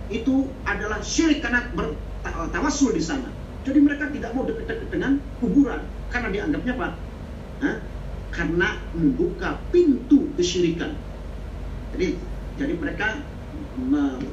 itu 0.08 0.34
adalah 0.64 1.02
syirik 1.02 1.44
karena 1.44 1.66
bertawasul 1.74 2.94
di 2.94 3.02
sana. 3.02 3.30
Jadi 3.66 3.78
mereka 3.84 4.08
tidak 4.08 4.32
mau 4.32 4.48
dekat-dekat 4.48 4.88
dengan 4.88 5.20
kuburan 5.38 5.84
karena 6.08 6.28
dianggapnya 6.32 6.72
apa? 6.78 6.88
Hah? 7.58 7.76
karena 8.32 8.78
membuka 8.92 9.58
pintu 9.72 10.30
kesyirikan. 10.36 10.94
Jadi 11.96 12.14
jadi 12.58 12.74
mereka 12.74 13.22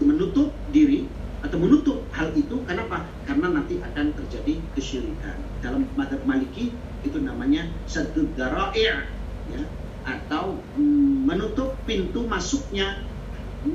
menutup 0.02 0.50
diri 0.74 1.06
atau 1.46 1.62
menutup 1.62 2.02
hal 2.10 2.34
itu 2.34 2.66
kenapa? 2.66 3.06
Karena 3.30 3.54
nanti 3.54 3.78
akan 3.78 4.18
terjadi 4.18 4.58
kesyirikan. 4.74 5.38
Dalam 5.62 5.86
madhab 5.94 6.26
Maliki 6.26 6.74
itu 7.06 7.18
namanya 7.22 7.70
satu 7.86 8.26
dara'i' 8.34 8.82
ya 9.54 9.62
atau 10.06 10.58
mm, 10.78 11.30
menutup 11.30 11.78
pintu 11.86 12.26
masuknya 12.26 13.02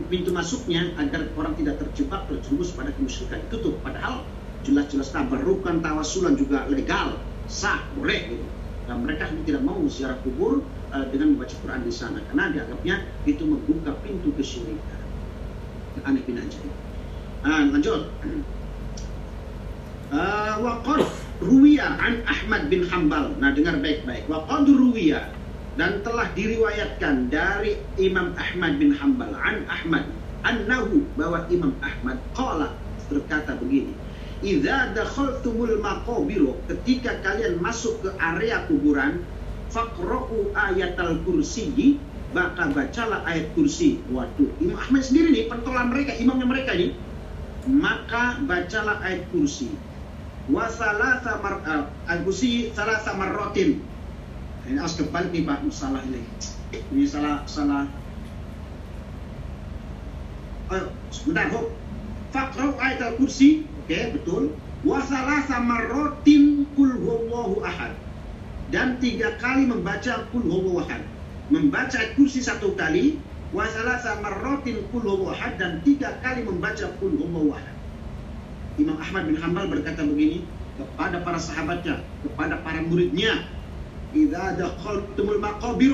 pintu 0.06 0.30
masuknya 0.30 0.94
agar 0.98 1.26
orang 1.34 1.58
tidak 1.58 1.82
terjebak 1.82 2.22
terjerumus 2.30 2.70
pada 2.70 2.94
kemusyrikan 2.94 3.42
itu 3.42 3.56
tuh 3.58 3.74
padahal 3.82 4.22
jelas-jelas 4.62 5.10
tabarukan 5.10 5.82
tawasulan 5.82 6.38
juga 6.38 6.70
legal 6.70 7.18
sah 7.50 7.82
boleh 7.98 8.30
gitu 8.30 8.46
dan 8.86 9.02
mereka 9.02 9.26
tidak 9.42 9.62
mau 9.66 9.82
ziarah 9.90 10.18
kubur 10.22 10.62
uh, 10.92 11.06
dengan 11.10 11.34
membaca 11.34 11.54
Quran 11.62 11.82
di 11.86 11.92
sana 11.94 12.18
karena 12.30 12.52
dianggapnya 12.54 12.96
itu 13.26 13.42
membuka 13.46 13.94
pintu 14.02 14.34
kesyirikan 14.34 15.00
aneh 16.06 16.22
bin 16.22 16.38
ajaib. 16.38 16.74
Ah, 17.42 17.66
lanjut. 17.66 18.08
Uh, 20.10 20.54
waqad 20.64 21.02
ruwiya 21.42 21.98
an 21.98 22.22
Ahmad 22.28 22.70
bin 22.70 22.86
Hambal. 22.86 23.34
Nah, 23.42 23.50
dengar 23.52 23.80
baik-baik. 23.82 24.28
Waqad 24.30 24.70
ruwiya 24.70 25.28
dan 25.78 26.02
telah 26.02 26.28
diriwayatkan 26.34 27.30
dari 27.30 27.78
Imam 27.96 28.34
Ahmad 28.34 28.76
bin 28.76 28.92
Hambal 28.92 29.32
an 29.32 29.64
Ahmad 29.70 30.04
annahu 30.42 31.06
bahwa 31.14 31.46
Imam 31.52 31.72
Ahmad 31.84 32.18
qala 32.34 32.74
berkata 33.08 33.54
begini 33.60 33.94
Idza 34.40 34.96
dakhaltumul 34.96 35.84
maqabir 35.84 36.48
ketika 36.64 37.20
kalian 37.20 37.60
masuk 37.60 38.00
ke 38.00 38.10
area 38.16 38.64
kuburan 38.64 39.20
faqra'u 39.70 40.50
ayatal 40.52 41.22
kursi 41.22 41.96
maka 42.30 42.70
bacalah 42.70 43.26
ayat 43.26 43.50
kursi. 43.58 43.98
Waduh, 44.10 44.50
Imam 44.62 44.78
Ahmad 44.78 45.02
sendiri 45.02 45.34
nih, 45.34 45.44
pentolan 45.50 45.90
mereka, 45.90 46.14
imamnya 46.14 46.46
mereka 46.46 46.70
nih. 46.78 46.94
Maka 47.66 48.38
bacalah 48.46 49.02
ayat 49.02 49.26
kursi. 49.34 49.70
Wasalah 50.50 51.22
samar 51.22 51.62
uh, 51.62 51.86
al-kursi 52.10 52.74
salah 52.74 52.98
rotin. 53.30 53.78
Ini 54.66 54.82
harus 54.82 54.98
kebalik 54.98 55.30
nih 55.30 55.46
Pak, 55.46 55.62
salah 55.70 56.02
ini. 56.06 56.26
Ini 56.74 57.04
salah 57.06 57.46
salah. 57.46 57.86
Oh, 60.70 60.86
sebentar, 61.10 61.50
Hop. 61.54 61.70
Fakrau 62.30 62.78
ayat 62.78 63.14
al-kursi. 63.14 63.66
Oke, 63.84 64.14
betul. 64.14 64.54
Wasalah 64.86 65.46
rotin 65.90 66.66
kul 66.74 66.94
ahad. 67.62 67.94
Dan 68.70 69.02
tiga 69.02 69.34
kali 69.42 69.66
membaca 69.66 70.30
kul 70.30 70.46
huwallahu 70.46 70.86
ahad 70.86 71.02
membaca 71.50 71.98
kursi 72.14 72.38
satu 72.38 72.78
kali 72.78 73.18
wasalah 73.50 73.98
sama 73.98 74.30
rotin 74.38 74.78
kul 74.94 75.02
wahad 75.02 75.58
dan 75.58 75.82
tiga 75.82 76.14
kali 76.22 76.46
membaca 76.46 76.86
kul 77.02 77.18
wahad. 77.18 77.74
Imam 78.78 78.96
Ahmad 78.96 79.26
bin 79.26 79.36
Hambal 79.36 79.66
berkata 79.66 80.06
begini 80.06 80.46
kepada 80.78 81.20
para 81.26 81.36
sahabatnya, 81.36 82.00
kepada 82.22 82.62
para 82.62 82.80
muridnya, 82.86 83.44
"Idza 84.14 84.56
dakhaltumul 84.56 85.42
maqabir" 85.42 85.92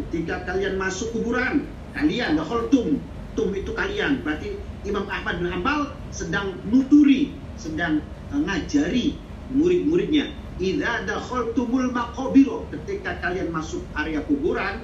ketika 0.00 0.46
kalian 0.48 0.78
masuk 0.78 1.12
kuburan, 1.12 1.66
kalian 1.92 2.38
dakhaltum, 2.38 3.02
tum 3.34 3.48
itu 3.52 3.74
kalian. 3.74 4.22
Berarti 4.24 4.56
Imam 4.86 5.04
Ahmad 5.10 5.42
bin 5.42 5.50
Hambal 5.50 5.92
sedang 6.14 6.56
nuturi, 6.70 7.34
sedang 7.58 8.00
uh, 8.32 8.40
ngajari 8.40 9.18
murid-muridnya. 9.52 10.30
Idza 10.62 11.02
dakhaltumul 11.10 11.90
maqabir 11.90 12.46
ketika 12.70 13.18
kalian 13.18 13.50
masuk 13.50 13.82
area 13.98 14.22
kuburan, 14.22 14.78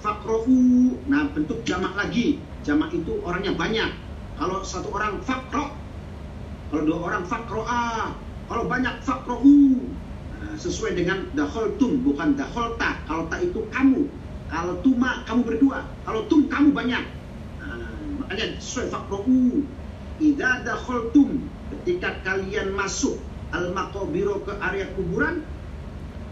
fakrohu 0.00 0.96
nah 1.04 1.28
bentuk 1.28 1.60
jamak 1.68 1.92
lagi. 2.00 2.40
Jamak 2.64 2.96
itu 2.96 3.20
orangnya 3.20 3.52
banyak. 3.52 3.92
Kalau 4.40 4.64
satu 4.64 4.88
orang 4.88 5.20
fakro 5.20 5.76
kalau 6.72 6.82
dua 6.84 6.98
orang 7.12 7.24
fakroa 7.28 8.16
kalau 8.48 8.64
banyak 8.64 9.04
fakrohu 9.04 9.92
nah, 10.32 10.56
sesuai 10.56 10.96
dengan 10.96 11.28
daholtum 11.36 12.00
bukan 12.04 12.36
daholta 12.36 12.96
kalau 13.04 13.28
tak 13.28 13.44
itu 13.44 13.68
kamu 13.68 14.08
kalau 14.48 14.80
tuma 14.80 15.24
kamu 15.28 15.44
berdua 15.44 15.84
kalau 16.08 16.24
tum 16.32 16.48
kamu 16.48 16.72
banyak. 16.72 17.04
Nah, 17.60 18.00
makanya 18.24 18.56
sesuai 18.64 18.88
fakrohu 18.96 19.64
idza 20.24 20.64
dakhaltum 20.64 21.52
ketika 21.68 22.16
kalian 22.24 22.72
masuk 22.72 23.27
al 23.52 23.72
maqabiro 23.72 24.44
ke 24.44 24.52
area 24.60 24.86
kuburan 24.92 25.44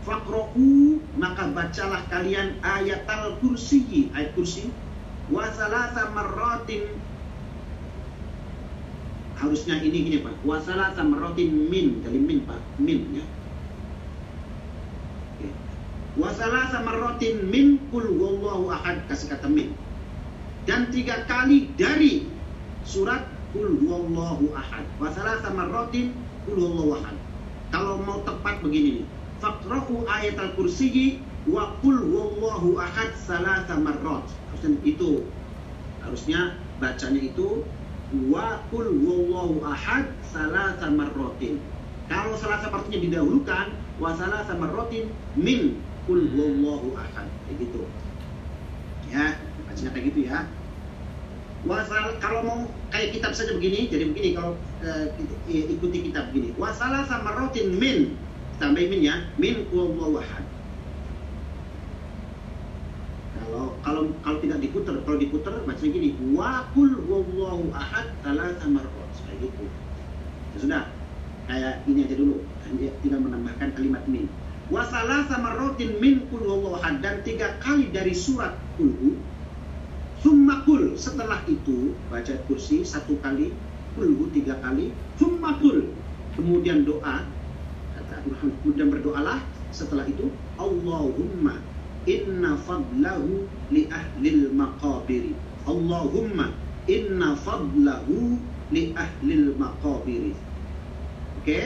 Fakro'u 0.06 1.02
maka 1.18 1.50
bacalah 1.50 2.06
kalian 2.06 2.62
ayat 2.62 3.10
al-kursi 3.10 4.06
ayat 4.14 4.38
kursi 4.38 4.70
wa 5.26 5.50
salasa 5.50 6.14
marratin. 6.14 6.94
Harusnya 9.34 9.82
ini 9.82 10.06
gini 10.06 10.18
Pak. 10.22 10.46
Wa 10.46 10.62
salasa 10.62 11.02
marratin 11.02 11.50
min. 11.50 12.06
Dari 12.06 12.22
min 12.22 12.46
Pak. 12.46 12.62
Min 12.78 13.18
ya. 13.18 13.26
Wa 16.14 16.30
salasa 16.30 16.86
marratin 16.86 17.42
min 17.50 17.82
kul 17.90 18.06
wallahu 18.14 18.70
ahad. 18.70 19.02
Kasih 19.10 19.34
kata 19.34 19.50
min. 19.50 19.74
Dan 20.70 20.94
tiga 20.94 21.26
kali 21.26 21.74
dari 21.74 22.30
surat 22.86 23.26
kul 23.50 23.74
wallahu 23.82 24.54
ahad. 24.54 24.86
Wa 25.02 25.10
salasa 25.10 25.50
marratin 25.50 26.14
kul 26.46 26.56
wallahu 26.56 27.02
ahad 27.02 27.16
kalau 27.74 27.98
mau 28.00 28.22
tepat 28.22 28.62
begini 28.62 29.02
nih 29.02 29.06
faqra'u 29.42 30.06
ayat 30.08 30.36
al-kursiyi 30.40 31.20
wa 31.46 31.78
qul 31.80 31.98
wallahu 32.10 32.78
ahad 32.80 33.14
salasa 33.14 33.78
marrat. 33.78 34.26
Harusnya 34.50 34.78
itu. 34.82 35.22
Harusnya 36.02 36.40
bacanya 36.82 37.20
itu 37.22 37.62
wa 38.30 38.62
qul 38.70 38.86
wallahu 39.02 39.62
ahad 39.66 40.10
salasa 40.30 40.90
marratin. 40.90 41.62
Kalau 42.06 42.38
salasa 42.38 42.70
marratnya 42.70 42.98
didahulukan 43.02 43.66
wa 43.98 44.14
salasa 44.14 44.54
marratin 44.54 45.10
min 45.38 45.78
qul 46.06 46.22
wallahu 46.34 46.94
ahad. 46.98 47.26
Kayak 47.46 47.56
gitu. 47.66 47.82
Ya, 49.10 49.38
bacanya 49.70 49.90
kayak 49.94 50.06
gitu 50.14 50.20
ya. 50.26 50.50
Wasal 51.66 52.14
kalau 52.22 52.46
mau 52.46 52.58
kayak 52.94 53.10
kitab 53.10 53.34
saja 53.34 53.58
begini, 53.58 53.90
jadi 53.90 54.06
begini 54.06 54.38
kalau 54.38 54.54
uh, 54.84 55.04
ikuti 55.48 56.10
kitab 56.10 56.32
begini. 56.32 56.52
Wasala 56.58 57.06
sama 57.08 57.32
rotin 57.36 57.76
min. 57.78 58.18
Tambah 58.56 58.84
min 58.88 59.00
ya. 59.04 59.24
Min 59.36 59.68
wallahu 59.72 60.20
ahad 60.20 60.46
kalau 63.46 63.78
kalau 63.80 64.02
kalau 64.20 64.38
tidak 64.42 64.58
diputar 64.58 64.94
kalau 65.06 65.16
diputar 65.16 65.54
bacanya 65.64 65.90
gini. 65.96 66.10
Wa 66.34 66.66
kul 66.74 66.92
wallahu 67.08 67.70
ahad 67.72 68.10
salah 68.20 68.52
marrat. 68.68 69.10
Kayak 69.24 69.48
gitu. 69.48 69.64
Ya 70.52 70.58
sudah. 70.60 70.84
Kayak 71.46 71.74
ini 71.86 72.00
aja 72.04 72.14
dulu. 72.18 72.36
Dia 72.76 72.90
tinggal 73.00 73.22
menambahkan 73.22 73.72
kalimat 73.78 74.02
min. 74.10 74.26
Wa 74.68 74.82
salasa 74.90 75.38
marratin 75.38 75.96
min 76.02 76.26
kul 76.28 76.42
wallahu 76.42 76.76
ahad. 76.82 77.00
Dan 77.00 77.22
tiga 77.22 77.56
kali 77.62 77.88
dari 77.94 78.12
surat 78.12 78.58
kulhu 78.76 79.16
summa 80.20 80.66
kul. 80.66 80.98
Setelah 80.98 81.40
itu 81.46 81.94
baca 82.10 82.34
kursi 82.50 82.82
satu 82.82 83.16
kali 83.22 83.54
kulhu 83.96 84.28
tiga 84.30 84.60
kali 84.60 84.92
summa 85.16 85.56
kemudian 86.36 86.84
doa 86.84 87.24
kemudian 88.62 88.92
berdoalah 88.92 89.40
setelah 89.72 90.04
itu 90.04 90.28
Allahumma 90.60 91.58
inna 92.06 92.54
fadlahu 92.62 93.48
li 93.72 93.88
ahlil 93.88 94.52
maqabiri 94.54 95.32
Allahumma 95.66 96.54
inna 96.86 97.34
fadlahu 97.34 98.38
li 98.70 98.94
ahlil 98.94 99.56
maqabiri 99.58 100.36
oke 101.42 101.50
Oke. 101.50 101.60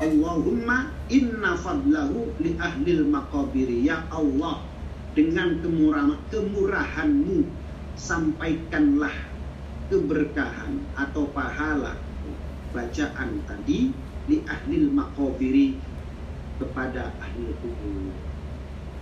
Allahumma 0.00 0.88
inna 1.12 1.60
fadlahu 1.60 2.32
li 2.40 2.56
ahlil 2.56 3.04
maqabiri. 3.04 3.84
Ya 3.84 4.00
Allah, 4.08 4.64
dengan 5.12 5.60
kemurahan, 5.60 6.16
kemurahanmu 6.32 7.44
sampaikanlah 8.00 9.12
keberkahan 9.90 10.80
atau 10.94 11.26
pahala 11.34 11.98
bacaan 12.70 13.42
tadi 13.44 13.90
li 14.30 14.38
ahlil 14.46 14.88
maqabiri 14.94 15.76
kepada 16.62 17.10
ahli 17.18 17.50
kubur. 17.58 18.14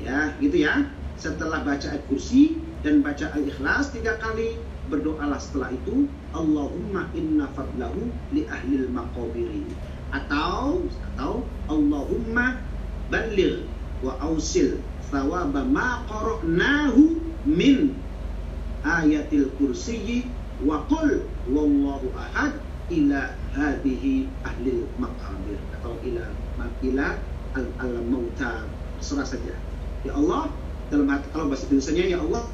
Ya, 0.00 0.32
gitu 0.40 0.64
ya. 0.64 0.88
Setelah 1.18 1.66
baca 1.66 1.82
ayat 1.90 2.06
kursi 2.06 2.56
dan 2.86 3.02
baca 3.02 3.34
al-ikhlas 3.34 3.90
tiga 3.90 4.14
kali, 4.22 4.54
berdoalah 4.88 5.36
setelah 5.36 5.74
itu 5.74 6.08
Allahumma 6.32 7.12
inna 7.12 7.50
fadlahu 7.52 8.08
li 8.32 8.48
ahlil 8.48 8.88
maqabiri 8.88 9.68
atau 10.08 10.88
atau 10.88 11.44
Allahumma 11.68 12.64
balil 13.12 13.68
wa 14.00 14.16
ausil 14.24 14.80
thawaba 15.12 15.64
ma 15.68 16.04
qara'nahu 16.08 17.20
min 17.44 17.92
ayatil 18.84 19.52
kursiyyi 19.60 20.28
wa 20.64 20.82
qul 20.90 21.22
wallahu 21.50 22.10
ahad 22.18 22.58
ila 22.88 23.36
hadhihi 23.54 24.26
ahli 24.42 24.88
maqabir 24.96 25.60
atau 25.78 25.94
ila 26.02 26.24
ila 26.82 27.08
al, 27.54 27.66
al 27.78 27.94
mauta 28.08 28.66
serah 28.98 29.28
saja. 29.28 29.54
Ya 30.02 30.16
Allah 30.16 30.50
dalam 30.88 31.06
hati 31.12 31.28
kalau 31.30 31.52
bahasa 31.52 31.68
Indonesia 31.68 32.04
ya 32.08 32.18
Allah 32.24 32.44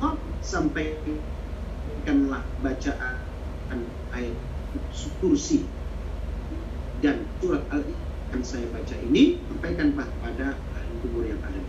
oh, 0.00 0.14
sampaikanlah 0.40 2.42
bacaan 2.64 3.16
ayat 4.16 4.36
kursi 5.20 5.68
dan 7.04 7.28
surat 7.44 7.60
al 7.68 7.84
yang 8.32 8.42
saya 8.42 8.64
baca 8.72 8.96
ini 9.06 9.38
sampaikan 9.52 9.92
pada 9.94 10.56
ahli 10.56 10.94
kubur 11.04 11.28
yang 11.28 11.38
ada 11.44 11.60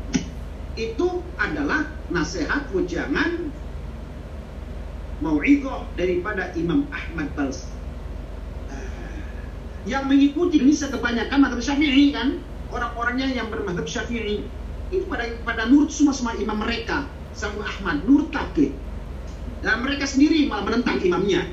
itu 0.77 1.21
adalah 1.37 1.85
nasihat 2.09 2.65
ujangan 2.73 3.51
mau'idah 5.23 5.87
daripada 5.97 6.53
Imam 6.53 6.85
Ahmad 6.93 7.29
Bals 7.33 7.65
yang 9.87 10.11
mengikuti 10.11 10.59
ini 10.59 10.75
kebanyakan 10.75 11.37
madhab 11.47 11.63
syafi'i 11.63 12.11
kan? 12.11 12.43
Orang-orangnya 12.75 13.31
yang 13.31 13.47
bermadhab 13.47 13.87
syafi'i. 13.87 14.43
Itu 14.91 15.07
pada 15.07 15.31
pada 15.47 15.63
nurut 15.71 15.91
semua 15.91 16.11
sama 16.11 16.35
imam 16.35 16.59
mereka. 16.59 17.07
Sama 17.31 17.63
Ahmad 17.63 18.03
nurut 18.03 18.27
taklid 18.35 18.75
dan 19.65 19.81
mereka 19.81 20.05
sendiri 20.05 20.45
malah 20.45 20.67
menentang 20.69 20.99
imamnya. 21.01 21.47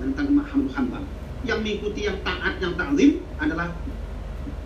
Menentang 0.00 0.26
Imam 0.32 0.44
Ahmad 0.46 0.70
Hanbal. 0.78 1.04
Yang 1.42 1.58
mengikuti 1.66 2.00
yang 2.06 2.18
taat 2.22 2.62
yang 2.62 2.78
taklim 2.78 3.20
adalah 3.42 3.74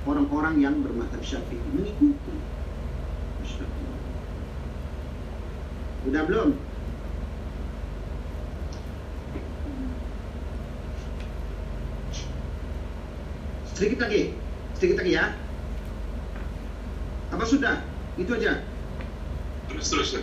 orang-orang 0.05 0.61
yang 0.61 0.75
bermadhab 0.85 1.23
syafi'i. 1.25 1.65
Mengikuti. 1.73 2.35
Udah 6.07 6.23
belum 6.23 6.55
Sedikit 13.77 14.09
lagi, 14.09 14.33
sedikit 14.73 15.05
lagi 15.05 15.13
ya. 15.21 15.37
Apa 17.29 17.45
sudah? 17.45 17.85
Itu 18.17 18.33
aja. 18.33 18.65
Terus 19.69 19.87
terus 19.93 20.09
ya. 20.17 20.23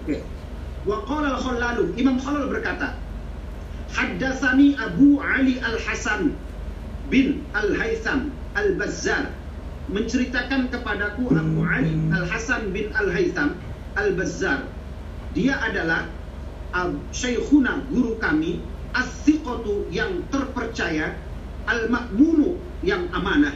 Oke. 0.00 0.24
Wa 0.88 1.04
qala 1.04 1.36
al-Khallalu, 1.36 1.92
Imam 2.00 2.16
Khalal 2.16 2.48
berkata, 2.48 2.96
Haddatsani 3.92 4.80
Abu 4.80 5.20
Ali 5.20 5.60
Al-Hasan 5.60 6.32
bin 7.12 7.44
Al-Haytham 7.52 8.32
Al-Bazzar 8.56 9.36
menceritakan 9.92 10.72
kepadaku 10.72 11.36
Abu 11.36 11.68
Ali 11.68 12.00
Al-Hasan 12.16 12.72
bin 12.72 12.96
Al-Haytham 12.96 13.60
Al-Bazzar. 14.00 14.64
Dia 15.36 15.60
adalah 15.60 16.08
Syekhuna 17.12 17.84
guru 17.92 18.16
kami 18.22 18.62
as 18.96 19.26
yang 19.90 20.22
terpercaya 20.30 21.12
al-ma'munu 21.70 22.58
yang 22.82 23.06
amanah. 23.14 23.54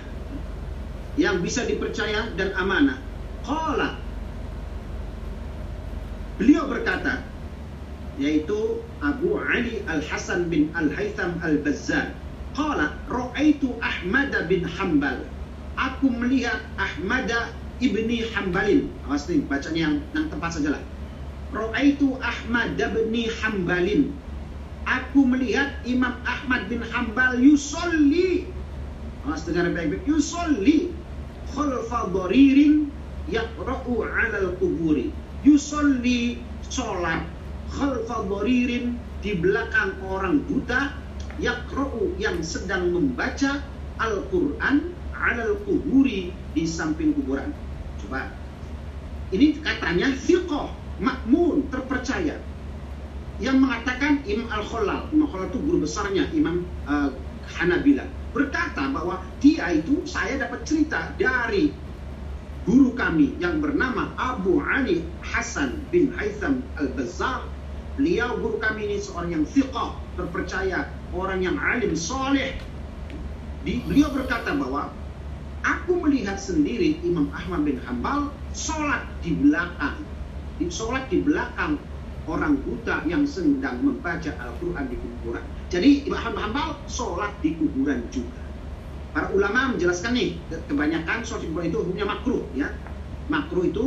Yang 1.19 1.37
bisa 1.43 1.61
dipercaya 1.67 2.31
dan 2.39 2.55
amanah. 2.55 2.99
Qala. 3.43 3.99
Beliau 6.39 6.67
berkata 6.67 7.23
yaitu 8.19 8.79
Abu 9.03 9.39
Ali 9.43 9.83
Al-Hasan 9.91 10.47
bin 10.47 10.71
Al-Haytham 10.75 11.43
Al-Bazzar 11.43 12.15
qala 12.55 12.95
ra'aitu 13.11 13.75
Ahmad 13.83 14.31
bin 14.47 14.63
Hambal 14.63 15.27
aku 15.75 16.07
melihat 16.11 16.63
Ahmad 16.79 17.31
ibni 17.83 18.23
Hambalin 18.31 18.87
awas 19.07 19.27
nih 19.27 19.43
bacanya 19.51 19.91
yang, 19.91 19.97
yang 20.15 20.27
tepat 20.31 20.51
sajalah. 20.55 20.83
Ra'aitu 21.51 22.19
Ahmad 22.23 22.79
bin 22.79 23.27
Hambalin 23.43 24.15
aku 24.85 25.25
melihat 25.25 25.81
Imam 25.89 26.17
Ahmad 26.25 26.69
bin 26.69 26.85
Hambal 26.85 27.41
yusolli. 27.41 28.49
Mas 29.25 29.45
dengar 29.49 29.69
baik-baik. 29.73 30.05
Yusolli. 30.05 30.93
Khalfa 31.55 32.11
dharirin 32.11 32.91
yaqra'u 33.31 34.05
'ala 34.05 34.37
al-quburi 34.53 35.13
yusolli 35.45 36.41
sholat. 36.69 37.25
Khalfa 37.73 38.27
dharirin 38.29 38.97
di 39.25 39.37
belakang 39.39 39.97
orang 40.05 40.45
buta. 40.49 40.93
Yaqra'u 41.43 42.15
yang 42.23 42.47
sedang 42.47 42.95
membaca 42.95 43.59
Al-Qur'an 43.99 44.95
'ala 45.15 45.43
al-quburi 45.51 46.31
di 46.55 46.63
samping 46.63 47.15
kuburan. 47.19 47.51
Coba. 47.99 48.31
Ini 49.35 49.59
katanya 49.65 50.15
thiqah 50.15 50.71
makmun 51.03 51.67
terpercaya 51.75 52.39
yang 53.43 53.59
mengatakan 53.59 54.23
Imam 54.31 54.47
Al-Khalal, 54.47 55.11
Imam 55.11 55.27
Khalal 55.27 55.51
itu 55.51 55.59
guru 55.59 55.83
besarnya 55.83 56.31
Imam 56.31 56.63
uh, 56.87 57.11
Hanabila, 57.59 58.07
berkata 58.31 58.87
bahwa 58.95 59.27
dia 59.43 59.75
itu 59.75 60.07
saya 60.07 60.39
dapat 60.39 60.63
cerita 60.63 61.11
dari 61.19 61.75
guru 62.63 62.95
kami 62.95 63.35
yang 63.43 63.59
bernama 63.59 64.15
Abu 64.17 64.63
Ali 64.63 65.03
Hasan 65.21 65.83
bin 65.91 66.15
Haytham 66.15 66.63
Al-Bazzar. 66.79 67.51
Beliau 67.95 68.39
guru 68.43 68.59
kami 68.59 68.91
ini 68.91 68.99
seorang 68.99 69.31
yang 69.39 69.45
thiqah, 69.47 69.95
terpercaya, 70.19 70.91
orang 71.15 71.47
yang 71.47 71.55
alim 71.59 71.95
soleh. 71.95 72.59
Di, 73.63 73.87
beliau 73.87 74.11
berkata 74.11 74.51
bahwa 74.59 74.91
aku 75.63 76.03
melihat 76.03 76.39
sendiri 76.39 77.03
Imam 77.07 77.31
Ahmad 77.31 77.63
bin 77.63 77.79
Hambal 77.87 78.35
sholat 78.51 79.07
di 79.23 79.39
belakang, 79.39 80.03
di 80.59 80.67
sholat 80.71 81.07
di 81.07 81.23
belakang 81.23 81.79
orang 82.25 82.57
buta 82.65 83.05
yang 83.05 83.29
sedang 83.29 83.85
membaca 83.85 84.33
Al-Quran 84.41 84.85
di 84.89 84.97
kuburan. 84.97 85.45
Jadi 85.69 86.09
Imam 86.09 86.37
Hanbal 86.37 86.81
sholat 86.89 87.37
di 87.45 87.53
kuburan 87.57 88.09
juga. 88.09 88.41
Para 89.15 89.31
ulama 89.31 89.77
menjelaskan 89.77 90.17
nih, 90.17 90.41
kebanyakan 90.67 91.23
sholat 91.23 91.45
di 91.45 91.49
kuburan 91.53 91.67
itu 91.69 91.79
hukumnya 91.85 92.07
makruh 92.09 92.43
ya. 92.57 92.69
Makruh 93.29 93.65
itu 93.69 93.85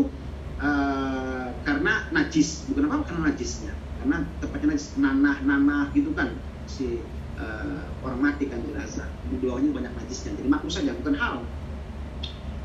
uh, 0.61 1.49
karena 1.65 2.09
najis, 2.13 2.65
bukan 2.69 2.89
apa 2.89 3.05
karena 3.09 3.21
najisnya. 3.33 3.73
Karena 3.97 4.17
tepatnya 4.37 4.77
najis 4.77 4.93
nanah-nanah 5.01 5.89
gitu 5.97 6.13
kan 6.13 6.37
si 6.69 7.01
uh, 7.41 7.89
orang 8.05 8.19
mati 8.21 8.45
kan 8.45 8.61
jenazah. 8.61 9.09
Di 9.33 9.35
bawahnya 9.41 9.73
banyak 9.73 9.93
najisnya. 9.97 10.37
Jadi 10.37 10.49
makruh 10.49 10.73
saja, 10.73 10.93
bukan 10.93 11.17
hal. 11.17 11.41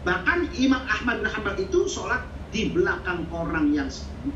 Bahkan 0.02 0.52
Imam 0.58 0.82
Ahmad 0.84 1.22
bin 1.22 1.28
Hanbal 1.30 1.54
itu 1.62 1.86
sholat 1.86 2.26
di 2.52 2.68
belakang 2.68 3.24
orang 3.32 3.72
yang 3.72 3.88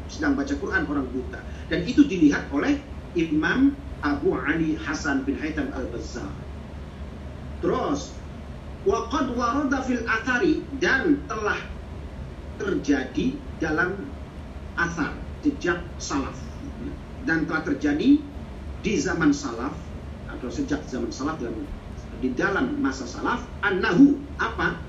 sedang 0.08 0.34
baca 0.34 0.56
Quran 0.56 0.88
orang 0.88 1.06
buta. 1.12 1.40
Dan 1.68 1.84
itu 1.84 2.08
dilihat 2.08 2.48
oleh 2.48 2.80
Imam 3.12 3.76
Abu 4.00 4.32
Ali 4.32 4.74
Hasan 4.80 5.28
bin 5.28 5.36
Haytham 5.36 5.68
Al-Bazzar. 5.76 6.32
Terus 7.60 8.16
waqad 8.88 9.36
warada 9.36 9.84
fil 9.84 10.02
athari 10.08 10.64
dan 10.80 11.20
telah 11.28 11.60
terjadi 12.56 13.36
dalam 13.60 14.08
asar 14.80 15.12
jejak 15.44 15.84
salaf. 16.00 16.36
Dan 17.28 17.44
telah 17.44 17.68
terjadi 17.68 18.16
di 18.80 18.92
zaman 18.96 19.36
salaf 19.36 19.76
atau 20.32 20.48
sejak 20.48 20.80
zaman 20.88 21.12
salaf 21.12 21.36
dalam 21.36 21.68
di 22.20 22.32
dalam 22.32 22.80
masa 22.80 23.04
salaf 23.04 23.44
annahu 23.60 24.16
apa 24.40 24.80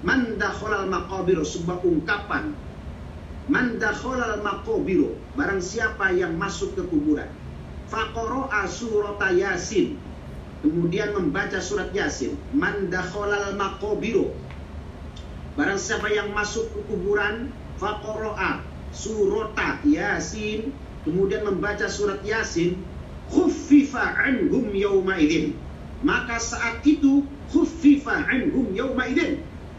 man 0.00 0.40
dakhalal 0.40 0.88
maqabir 0.88 1.40
sebuah 1.44 1.84
ungkapan. 1.84 2.56
Man 3.50 3.82
dakhalal 3.82 4.40
maqabir 4.40 5.16
barang 5.36 5.60
siapa 5.60 6.14
yang 6.14 6.36
masuk 6.36 6.76
ke 6.78 6.82
kuburan. 6.88 7.28
Faqara'a 7.90 8.70
surat 8.70 9.18
yasin. 9.34 9.98
Kemudian 10.60 11.16
membaca 11.16 11.58
surat 11.58 11.90
yasin. 11.90 12.36
Man 12.54 12.88
dakhalal 12.88 13.56
maqabir 13.56 14.30
barang 15.58 15.80
siapa 15.80 16.08
yang 16.08 16.30
masuk 16.32 16.70
ke 16.72 16.80
kuburan 16.88 17.50
faqara'a 17.76 18.62
surat 18.94 19.56
yasin. 19.84 20.72
Kemudian 21.00 21.48
membaca 21.48 21.88
surat 21.88 22.20
yasin 22.22 22.76
khuffifa 23.30 24.02
anhum 24.26 24.74
idzin 24.74 25.54
maka 26.02 26.36
saat 26.42 26.82
itu 26.82 27.22
khuffifa 27.54 28.26
anhum 28.26 28.74
yauma 28.74 29.06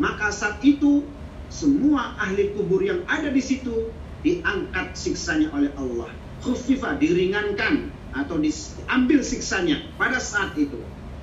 maka 0.01 0.33
saat 0.33 0.57
itu 0.65 1.05
semua 1.53 2.17
ahli 2.17 2.57
kubur 2.57 2.81
yang 2.81 3.05
ada 3.05 3.29
di 3.29 3.37
situ 3.37 3.93
diangkat 4.25 4.97
siksanya 4.97 5.53
oleh 5.53 5.69
Allah 5.77 6.09
khuffifa 6.41 6.97
diringankan 6.97 7.93
atau 8.17 8.41
diambil 8.41 9.21
siksanya 9.21 9.85
pada 10.01 10.17
saat 10.17 10.57
itu 10.57 10.81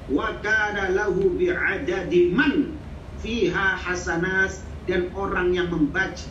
wa 0.09 0.31
kana 0.41 0.95
lahu 0.95 1.35
bi'adadi 1.35 2.31
man 2.31 2.79
fiha 3.19 3.75
hasanas 3.83 4.63
dan 4.87 5.11
orang 5.13 5.53
yang 5.53 5.69
membaca 5.69 6.31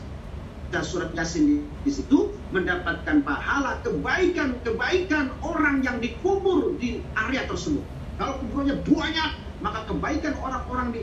surat 0.82 1.12
Yasin 1.16 1.68
di 1.84 1.92
situ 1.92 2.32
mendapatkan 2.52 3.24
pahala 3.28 3.80
kebaikan-kebaikan 3.84 5.36
orang 5.44 5.84
yang 5.86 5.98
dikubur 6.04 6.76
di 6.78 7.00
area 7.16 7.48
tersebut. 7.48 7.82
Kalau 8.20 8.42
kuburnya 8.44 8.76
banyak, 8.84 9.32
maka 9.64 9.88
kebaikan 9.88 10.36
orang-orang 10.42 10.92
di 10.94 11.02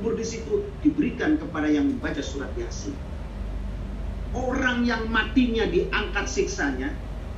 kubur 0.00 0.16
di 0.16 0.24
situ 0.24 0.64
diberikan 0.80 1.36
kepada 1.36 1.68
yang 1.68 1.84
membaca 1.84 2.24
surat 2.24 2.48
Yasin. 2.56 2.96
Orang 4.32 4.88
yang 4.88 5.12
matinya 5.12 5.68
diangkat 5.68 6.24
siksanya, 6.24 6.88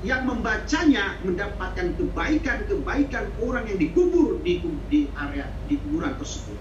yang 0.06 0.30
membacanya 0.30 1.18
mendapatkan 1.26 1.98
kebaikan-kebaikan 1.98 3.34
orang 3.42 3.66
yang 3.66 3.82
dikubur 3.82 4.38
di, 4.46 4.62
di 4.86 5.10
area 5.10 5.50
di 5.66 5.74
kuburan 5.82 6.14
tersebut. 6.14 6.54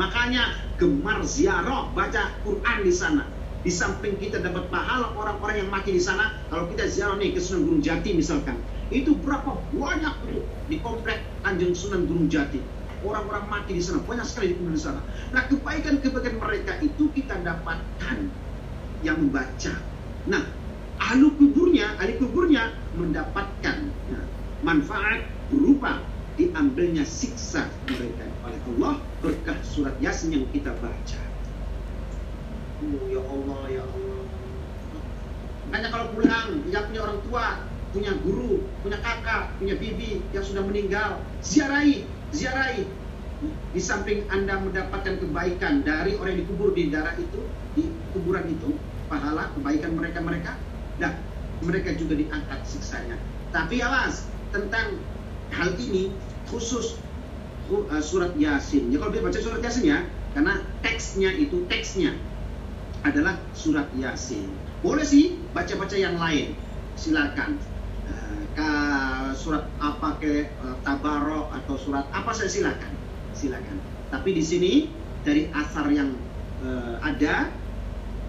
Makanya 0.00 0.56
gemar 0.80 1.20
ziarah 1.28 1.92
baca 1.92 2.32
Quran 2.48 2.78
di 2.88 2.92
sana. 2.96 3.28
Di 3.60 3.68
samping 3.68 4.16
kita 4.16 4.40
dapat 4.40 4.72
pahala 4.72 5.12
orang-orang 5.20 5.68
yang 5.68 5.70
mati 5.70 5.92
di 5.92 6.00
sana, 6.00 6.32
kalau 6.48 6.64
kita 6.72 6.88
ziarah 6.88 7.20
nih 7.20 7.36
ke 7.36 7.44
Sunan 7.44 7.68
Gunung 7.68 7.84
Jati 7.84 8.16
misalkan, 8.16 8.56
itu 8.88 9.20
berapa 9.20 9.68
banyak 9.68 10.14
tuh 10.24 10.48
di 10.64 10.80
komplek 10.80 11.36
Tanjung 11.44 11.76
Sunan 11.76 12.08
Gunung 12.08 12.32
Jati. 12.32 12.72
Orang-orang 13.02 13.44
mati 13.50 13.78
di 13.78 13.82
sana, 13.82 14.02
banyak 14.06 14.26
sekali 14.26 14.54
di 14.54 14.78
sana. 14.78 15.02
Nah, 15.34 15.42
kebaikan-kebaikan 15.50 16.38
mereka 16.38 16.72
itu 16.80 17.10
kita 17.10 17.38
dapatkan 17.42 18.18
yang 19.02 19.18
membaca. 19.18 19.74
Nah, 20.30 20.42
ahli 21.02 21.28
kuburnya, 21.34 21.98
ahli 21.98 22.14
kuburnya 22.16 22.70
mendapatkan 22.94 23.76
nah, 24.10 24.24
manfaat 24.62 25.26
berupa 25.50 25.98
diambilnya 26.38 27.04
siksa 27.04 27.68
mereka 27.90 28.24
oleh 28.46 28.60
Allah 28.72 28.94
berkah 29.20 29.58
surat 29.66 29.92
Yasin 30.00 30.32
yang 30.32 30.46
kita 30.54 30.72
baca. 30.78 31.20
Oh, 32.82 33.04
ya 33.10 33.22
Allah, 33.22 33.62
ya 33.68 33.84
Allah. 33.84 34.22
Makanya 35.70 35.88
kalau 35.88 36.06
pulang, 36.16 36.48
yang 36.68 36.84
punya 36.90 37.00
orang 37.06 37.20
tua, 37.26 37.46
punya 37.92 38.12
guru, 38.24 38.64
punya 38.80 38.98
kakak, 39.04 39.54
punya 39.60 39.74
bibi 39.76 40.24
yang 40.32 40.44
sudah 40.44 40.64
meninggal, 40.64 41.20
ziarahi, 41.44 42.08
ziarahi. 42.32 42.84
Di 43.74 43.82
samping 43.82 44.30
Anda 44.30 44.62
mendapatkan 44.62 45.18
kebaikan 45.18 45.82
dari 45.82 46.14
orang 46.14 46.38
yang 46.38 46.40
dikubur 46.46 46.70
di 46.78 46.94
darah 46.94 47.18
itu, 47.18 47.42
di 47.74 47.90
kuburan 48.14 48.46
itu, 48.46 48.78
pahala, 49.10 49.50
kebaikan 49.58 49.98
mereka-mereka, 49.98 50.54
dan 51.02 51.18
mereka 51.58 51.90
juga 51.98 52.14
diangkat 52.14 52.62
siksanya. 52.62 53.18
Tapi 53.50 53.82
awas, 53.82 54.30
tentang 54.54 55.02
hal 55.50 55.74
ini 55.74 56.14
khusus 56.46 56.96
uh, 57.72 57.98
surat 57.98 58.30
Yasin. 58.38 58.94
Ya 58.94 59.02
kalau 59.02 59.10
dia 59.10 59.26
baca 59.26 59.38
surat 59.42 59.58
Yasin 59.58 59.84
ya, 59.90 59.98
karena 60.38 60.62
teksnya 60.86 61.34
itu 61.34 61.66
teksnya 61.66 62.14
adalah 63.02 63.42
surat 63.58 63.90
Yasin. 63.98 64.46
Boleh 64.86 65.02
sih 65.02 65.34
baca-baca 65.50 65.98
yang 65.98 66.14
lain, 66.14 66.54
silakan. 66.94 67.58
Ke 68.52 68.70
surat 69.32 69.64
apa 69.80 70.20
ke 70.20 70.52
uh, 70.60 70.76
Tabarok 70.84 71.56
atau 71.56 71.74
surat 71.80 72.04
apa 72.12 72.30
saya 72.36 72.52
silakan, 72.52 72.92
silakan. 73.32 73.80
Tapi 74.12 74.36
di 74.36 74.44
sini 74.44 74.72
dari 75.24 75.48
asar 75.56 75.88
yang 75.88 76.12
uh, 76.60 77.00
ada 77.00 77.48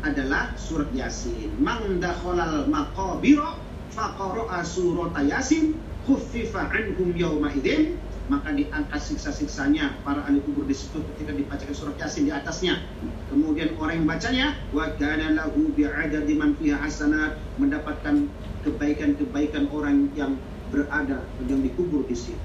adalah 0.03 0.55
surat 0.55 0.91
Yasin. 0.95 1.51
Mang 1.59 1.99
dakhalal 1.99 2.67
maqabira 2.71 3.59
faqara'a 3.91 4.63
surat 4.63 5.15
Yasin 5.23 5.75
khuffifa 6.03 6.71
anhum 6.71 7.15
yawma 7.15 7.51
idzin 7.55 7.95
maka 8.31 8.55
diangkat 8.55 9.03
siksa-siksanya 9.03 9.99
para 10.07 10.23
ahli 10.23 10.39
kubur 10.47 10.63
di 10.63 10.71
situ 10.71 11.03
ketika 11.13 11.36
dibacakan 11.36 11.75
surat 11.75 11.95
Yasin 11.99 12.23
di 12.27 12.31
atasnya. 12.31 12.79
Kemudian 13.27 13.75
orang 13.75 14.03
yang 14.03 14.07
bacanya 14.07 14.47
wa 14.71 14.88
kana 14.95 15.36
lahu 15.36 15.75
bi'adadi 15.75 16.33
man 16.39 16.55
fiha 16.55 16.79
hasanat 16.79 17.36
mendapatkan 17.59 18.31
kebaikan-kebaikan 18.63 19.69
orang 19.71 20.10
yang 20.17 20.39
berada 20.73 21.21
yang 21.45 21.62
dikubur 21.62 22.08
di 22.10 22.15
situ. 22.17 22.41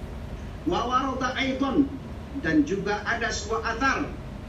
Wa 0.68 0.84
warada 0.84 1.32
aidan 1.38 1.88
dan 2.44 2.62
juga 2.68 3.00
ada 3.08 3.32
sebuah 3.32 3.62
athar 3.64 3.98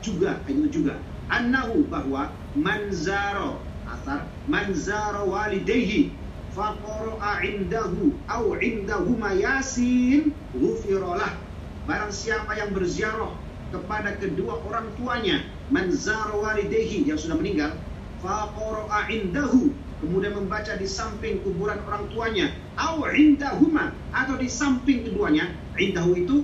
juga 0.04 0.40
itu 0.48 0.68
juga 0.68 1.00
annahu 1.32 1.88
bahwa 1.88 2.32
manzaro 2.58 3.62
athar 3.88 4.28
manzaro 4.50 5.32
walidayhi 5.32 6.12
faqara'a 6.54 7.46
indahu 7.46 8.12
au 8.28 8.58
indahuma 8.58 9.32
yasin 9.38 10.34
ghufiralah 10.56 11.38
barang 11.86 12.14
siapa 12.14 12.58
yang 12.58 12.74
berziarah 12.74 13.34
kepada 13.70 14.18
kedua 14.18 14.58
orang 14.66 14.90
tuanya 14.98 15.46
manzara 15.70 16.34
walidehi 16.34 17.06
yang 17.06 17.18
sudah 17.18 17.38
meninggal 17.38 17.74
faqara'a 18.22 19.10
indahu 19.14 19.72
kemudian 20.00 20.36
membaca 20.36 20.74
di 20.80 20.88
samping 20.88 21.44
kuburan 21.44 21.80
orang 21.84 22.08
tuanya 22.12 22.56
au 22.80 23.04
indahuma 23.12 23.92
atau 24.16 24.40
di 24.40 24.48
samping 24.48 25.04
keduanya 25.04 25.52
indahu 25.76 26.16
itu 26.16 26.38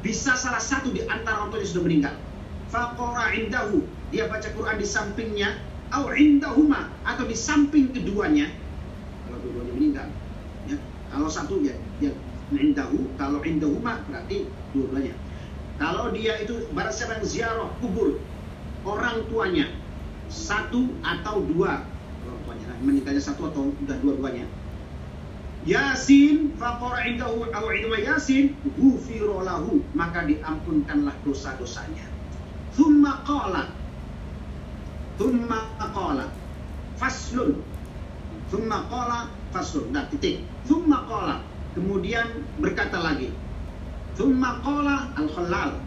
bisa 0.00 0.38
salah 0.38 0.62
satu 0.62 0.94
di 0.94 1.04
antara 1.04 1.44
orang 1.44 1.50
tuanya 1.52 1.68
sudah 1.68 1.84
meninggal. 1.84 2.14
Faqara 2.70 3.34
indahu. 3.34 3.82
Dia 4.14 4.30
baca 4.30 4.46
Quran 4.54 4.78
di 4.78 4.86
sampingnya 4.86 5.58
au 5.90 6.08
indahuma 6.14 6.94
atau 7.02 7.26
di 7.26 7.34
samping 7.34 7.90
keduanya 7.90 8.50
kalau 9.26 9.38
keduanya 9.42 9.72
meninggal. 9.74 10.08
Ya 10.70 10.76
kalau 11.10 11.28
satu 11.28 11.58
ya 11.60 11.74
ya 11.98 12.14
indahu 12.54 13.10
kalau 13.18 13.42
indahuma 13.42 14.00
berarti 14.06 14.46
dua-duanya. 14.72 15.14
Kalau 15.76 16.08
dia 16.14 16.40
itu 16.40 16.70
barang 16.72 16.94
siapa 16.94 17.20
yang 17.20 17.26
ziarah 17.26 17.70
kubur 17.82 18.16
orang 18.86 19.26
tuanya 19.28 19.68
satu 20.30 20.88
atau 21.02 21.44
dua 21.44 21.84
tuanya 22.66 22.82
meninggalnya 22.82 23.22
satu 23.22 23.46
atau 23.46 23.70
udah 23.70 23.96
dua-duanya 24.02 24.46
Yasin 25.66 26.54
faqara 26.58 27.10
indahu 27.10 27.46
aw 27.50 27.66
indahuma 27.74 27.98
Yasin 27.98 28.54
ghufira 28.78 29.42
lahu 29.42 29.82
maka 29.98 30.22
diampunkanlah 30.22 31.10
dosa-dosanya. 31.26 32.06
Thumma 32.70 33.26
qala 33.26 33.74
Thumma 35.18 35.66
qala 35.90 36.30
faslun. 37.02 37.58
Thumma 38.46 38.86
qala 38.86 39.26
faslun. 39.50 39.90
Nah, 39.90 40.06
titik. 40.06 40.46
Thumma 40.70 41.02
qala. 41.10 41.42
Kemudian 41.74 42.46
berkata 42.62 43.02
lagi. 43.02 43.34
Thumma 44.14 44.62
qala 44.62 45.10
al-khallal. 45.18 45.82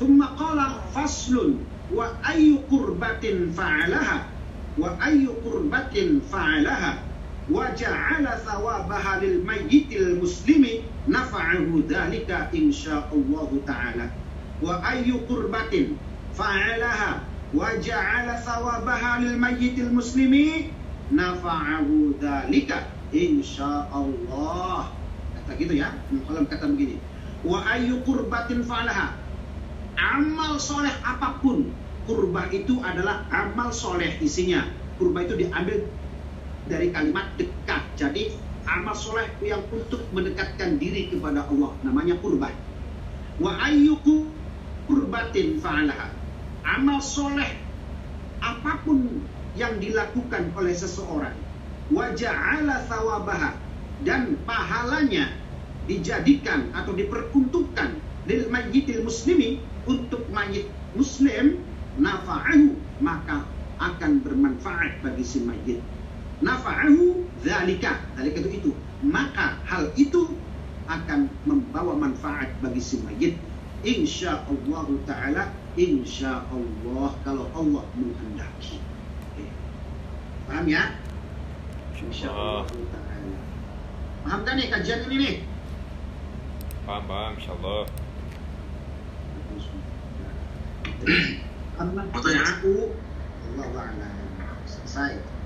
Thumma 0.00 0.32
qala 0.32 0.80
faslun 0.96 1.60
wa 1.92 2.08
ayyu 2.24 2.64
qurbatin 2.72 3.52
fa'alaha 3.52 4.29
wa 4.78 4.94
ayyu 5.00 5.34
qurbatin 5.42 6.20
fa'alaha. 6.26 7.02
Wa 7.50 7.74
ja'ala 7.74 8.38
thawabaha 8.46 9.18
lil 9.18 9.42
mayyitil 9.42 10.22
muslimi 10.22 10.86
nafa'ahu 11.10 11.82
dhalika 11.88 12.52
insyaallah 12.54 13.50
ta'ala. 13.66 14.06
Wa 14.62 14.78
ayyu 14.86 15.26
qurbatin 15.26 15.98
fa'alaha. 16.36 17.26
Wa 17.50 17.74
ja'ala 17.82 18.38
thawabaha 18.38 19.18
lil 19.26 19.34
mayyitil 19.34 19.90
muslimi 19.90 20.70
nafa'ahu 21.10 22.14
dzalika 22.22 22.86
insyaallah 23.10 24.94
kata 25.34 25.52
gitu 25.58 25.74
ya 25.74 25.90
kalau 26.30 26.46
kata 26.46 26.70
begini. 26.70 27.02
Wa 27.42 27.66
ayyu 27.74 28.06
qurbatin 28.06 28.62
fa'alaha. 28.62 29.18
Amal 29.98 30.62
soleh 30.62 30.94
apa 31.02 31.42
pun 31.42 31.74
kurbah 32.10 32.50
itu 32.50 32.82
adalah 32.82 33.22
amal 33.30 33.70
soleh 33.70 34.18
isinya. 34.18 34.66
Kurbah 34.98 35.30
itu 35.30 35.46
diambil 35.46 35.86
dari 36.66 36.90
kalimat 36.90 37.30
dekat. 37.38 37.86
Jadi 37.94 38.34
amal 38.66 38.98
soleh 38.98 39.30
yang 39.38 39.62
untuk 39.70 40.02
mendekatkan 40.10 40.82
diri 40.82 41.06
kepada 41.06 41.46
Allah. 41.46 41.70
Namanya 41.86 42.18
kurbah 42.18 42.50
wa 43.38 43.54
ayyu 43.62 43.94
kurbatin 44.90 45.62
fa'alaha. 45.62 46.10
Amal 46.66 46.98
soleh 46.98 47.54
apa 48.42 48.82
pun 48.82 49.22
yang 49.54 49.78
dilakukan 49.78 50.50
oleh 50.58 50.74
seseorang 50.74 51.34
waja'ala 51.94 52.86
thawabaha 52.90 53.54
dan 54.06 54.38
pahalanya 54.46 55.30
dijadikan 55.86 56.70
atau 56.74 56.94
diperuntukkan 56.94 57.98
lil 58.30 58.42
mayyitil 58.48 59.02
muslimi 59.02 59.58
untuk 59.84 60.22
mayit 60.30 60.70
muslim 60.94 61.58
nafa'ahu 62.00 62.74
maka 63.04 63.44
akan 63.80 64.24
bermanfaat 64.24 65.00
bagi 65.04 65.24
si 65.24 65.44
mayit. 65.44 65.80
Nafa'ahu 66.40 67.28
dzalika. 67.44 68.00
Dzalika 68.16 68.38
itu 68.44 68.50
itu. 68.64 68.70
Maka 69.04 69.60
hal 69.68 69.92
itu 69.96 70.32
akan 70.88 71.28
membawa 71.48 71.96
manfaat 71.96 72.52
bagi 72.64 72.80
si 72.80 73.00
mayit. 73.04 73.36
Insya 73.80 74.44
Allah 74.44 74.84
taala 75.08 75.44
insya 75.76 76.44
Allah 76.52 77.16
kalau 77.24 77.48
Allah 77.56 77.84
menghendaki. 77.96 78.76
Paham 80.44 80.66
ya? 80.68 80.98
Insya 81.96 82.28
Allah 82.28 82.68
taala. 82.68 83.38
Paham 84.20 84.40
kan 84.44 84.54
nih 84.60 84.68
kajian 84.68 85.08
ini 85.08 85.16
nih? 85.16 85.36
Paham, 86.84 87.08
paham, 87.08 87.32
insyaallah. 87.40 87.88
Amma 91.80 92.04
Pertanyaan? 92.12 92.60
aku 92.60 92.92
Allah. 93.56 93.88
Selesai. 94.68 95.39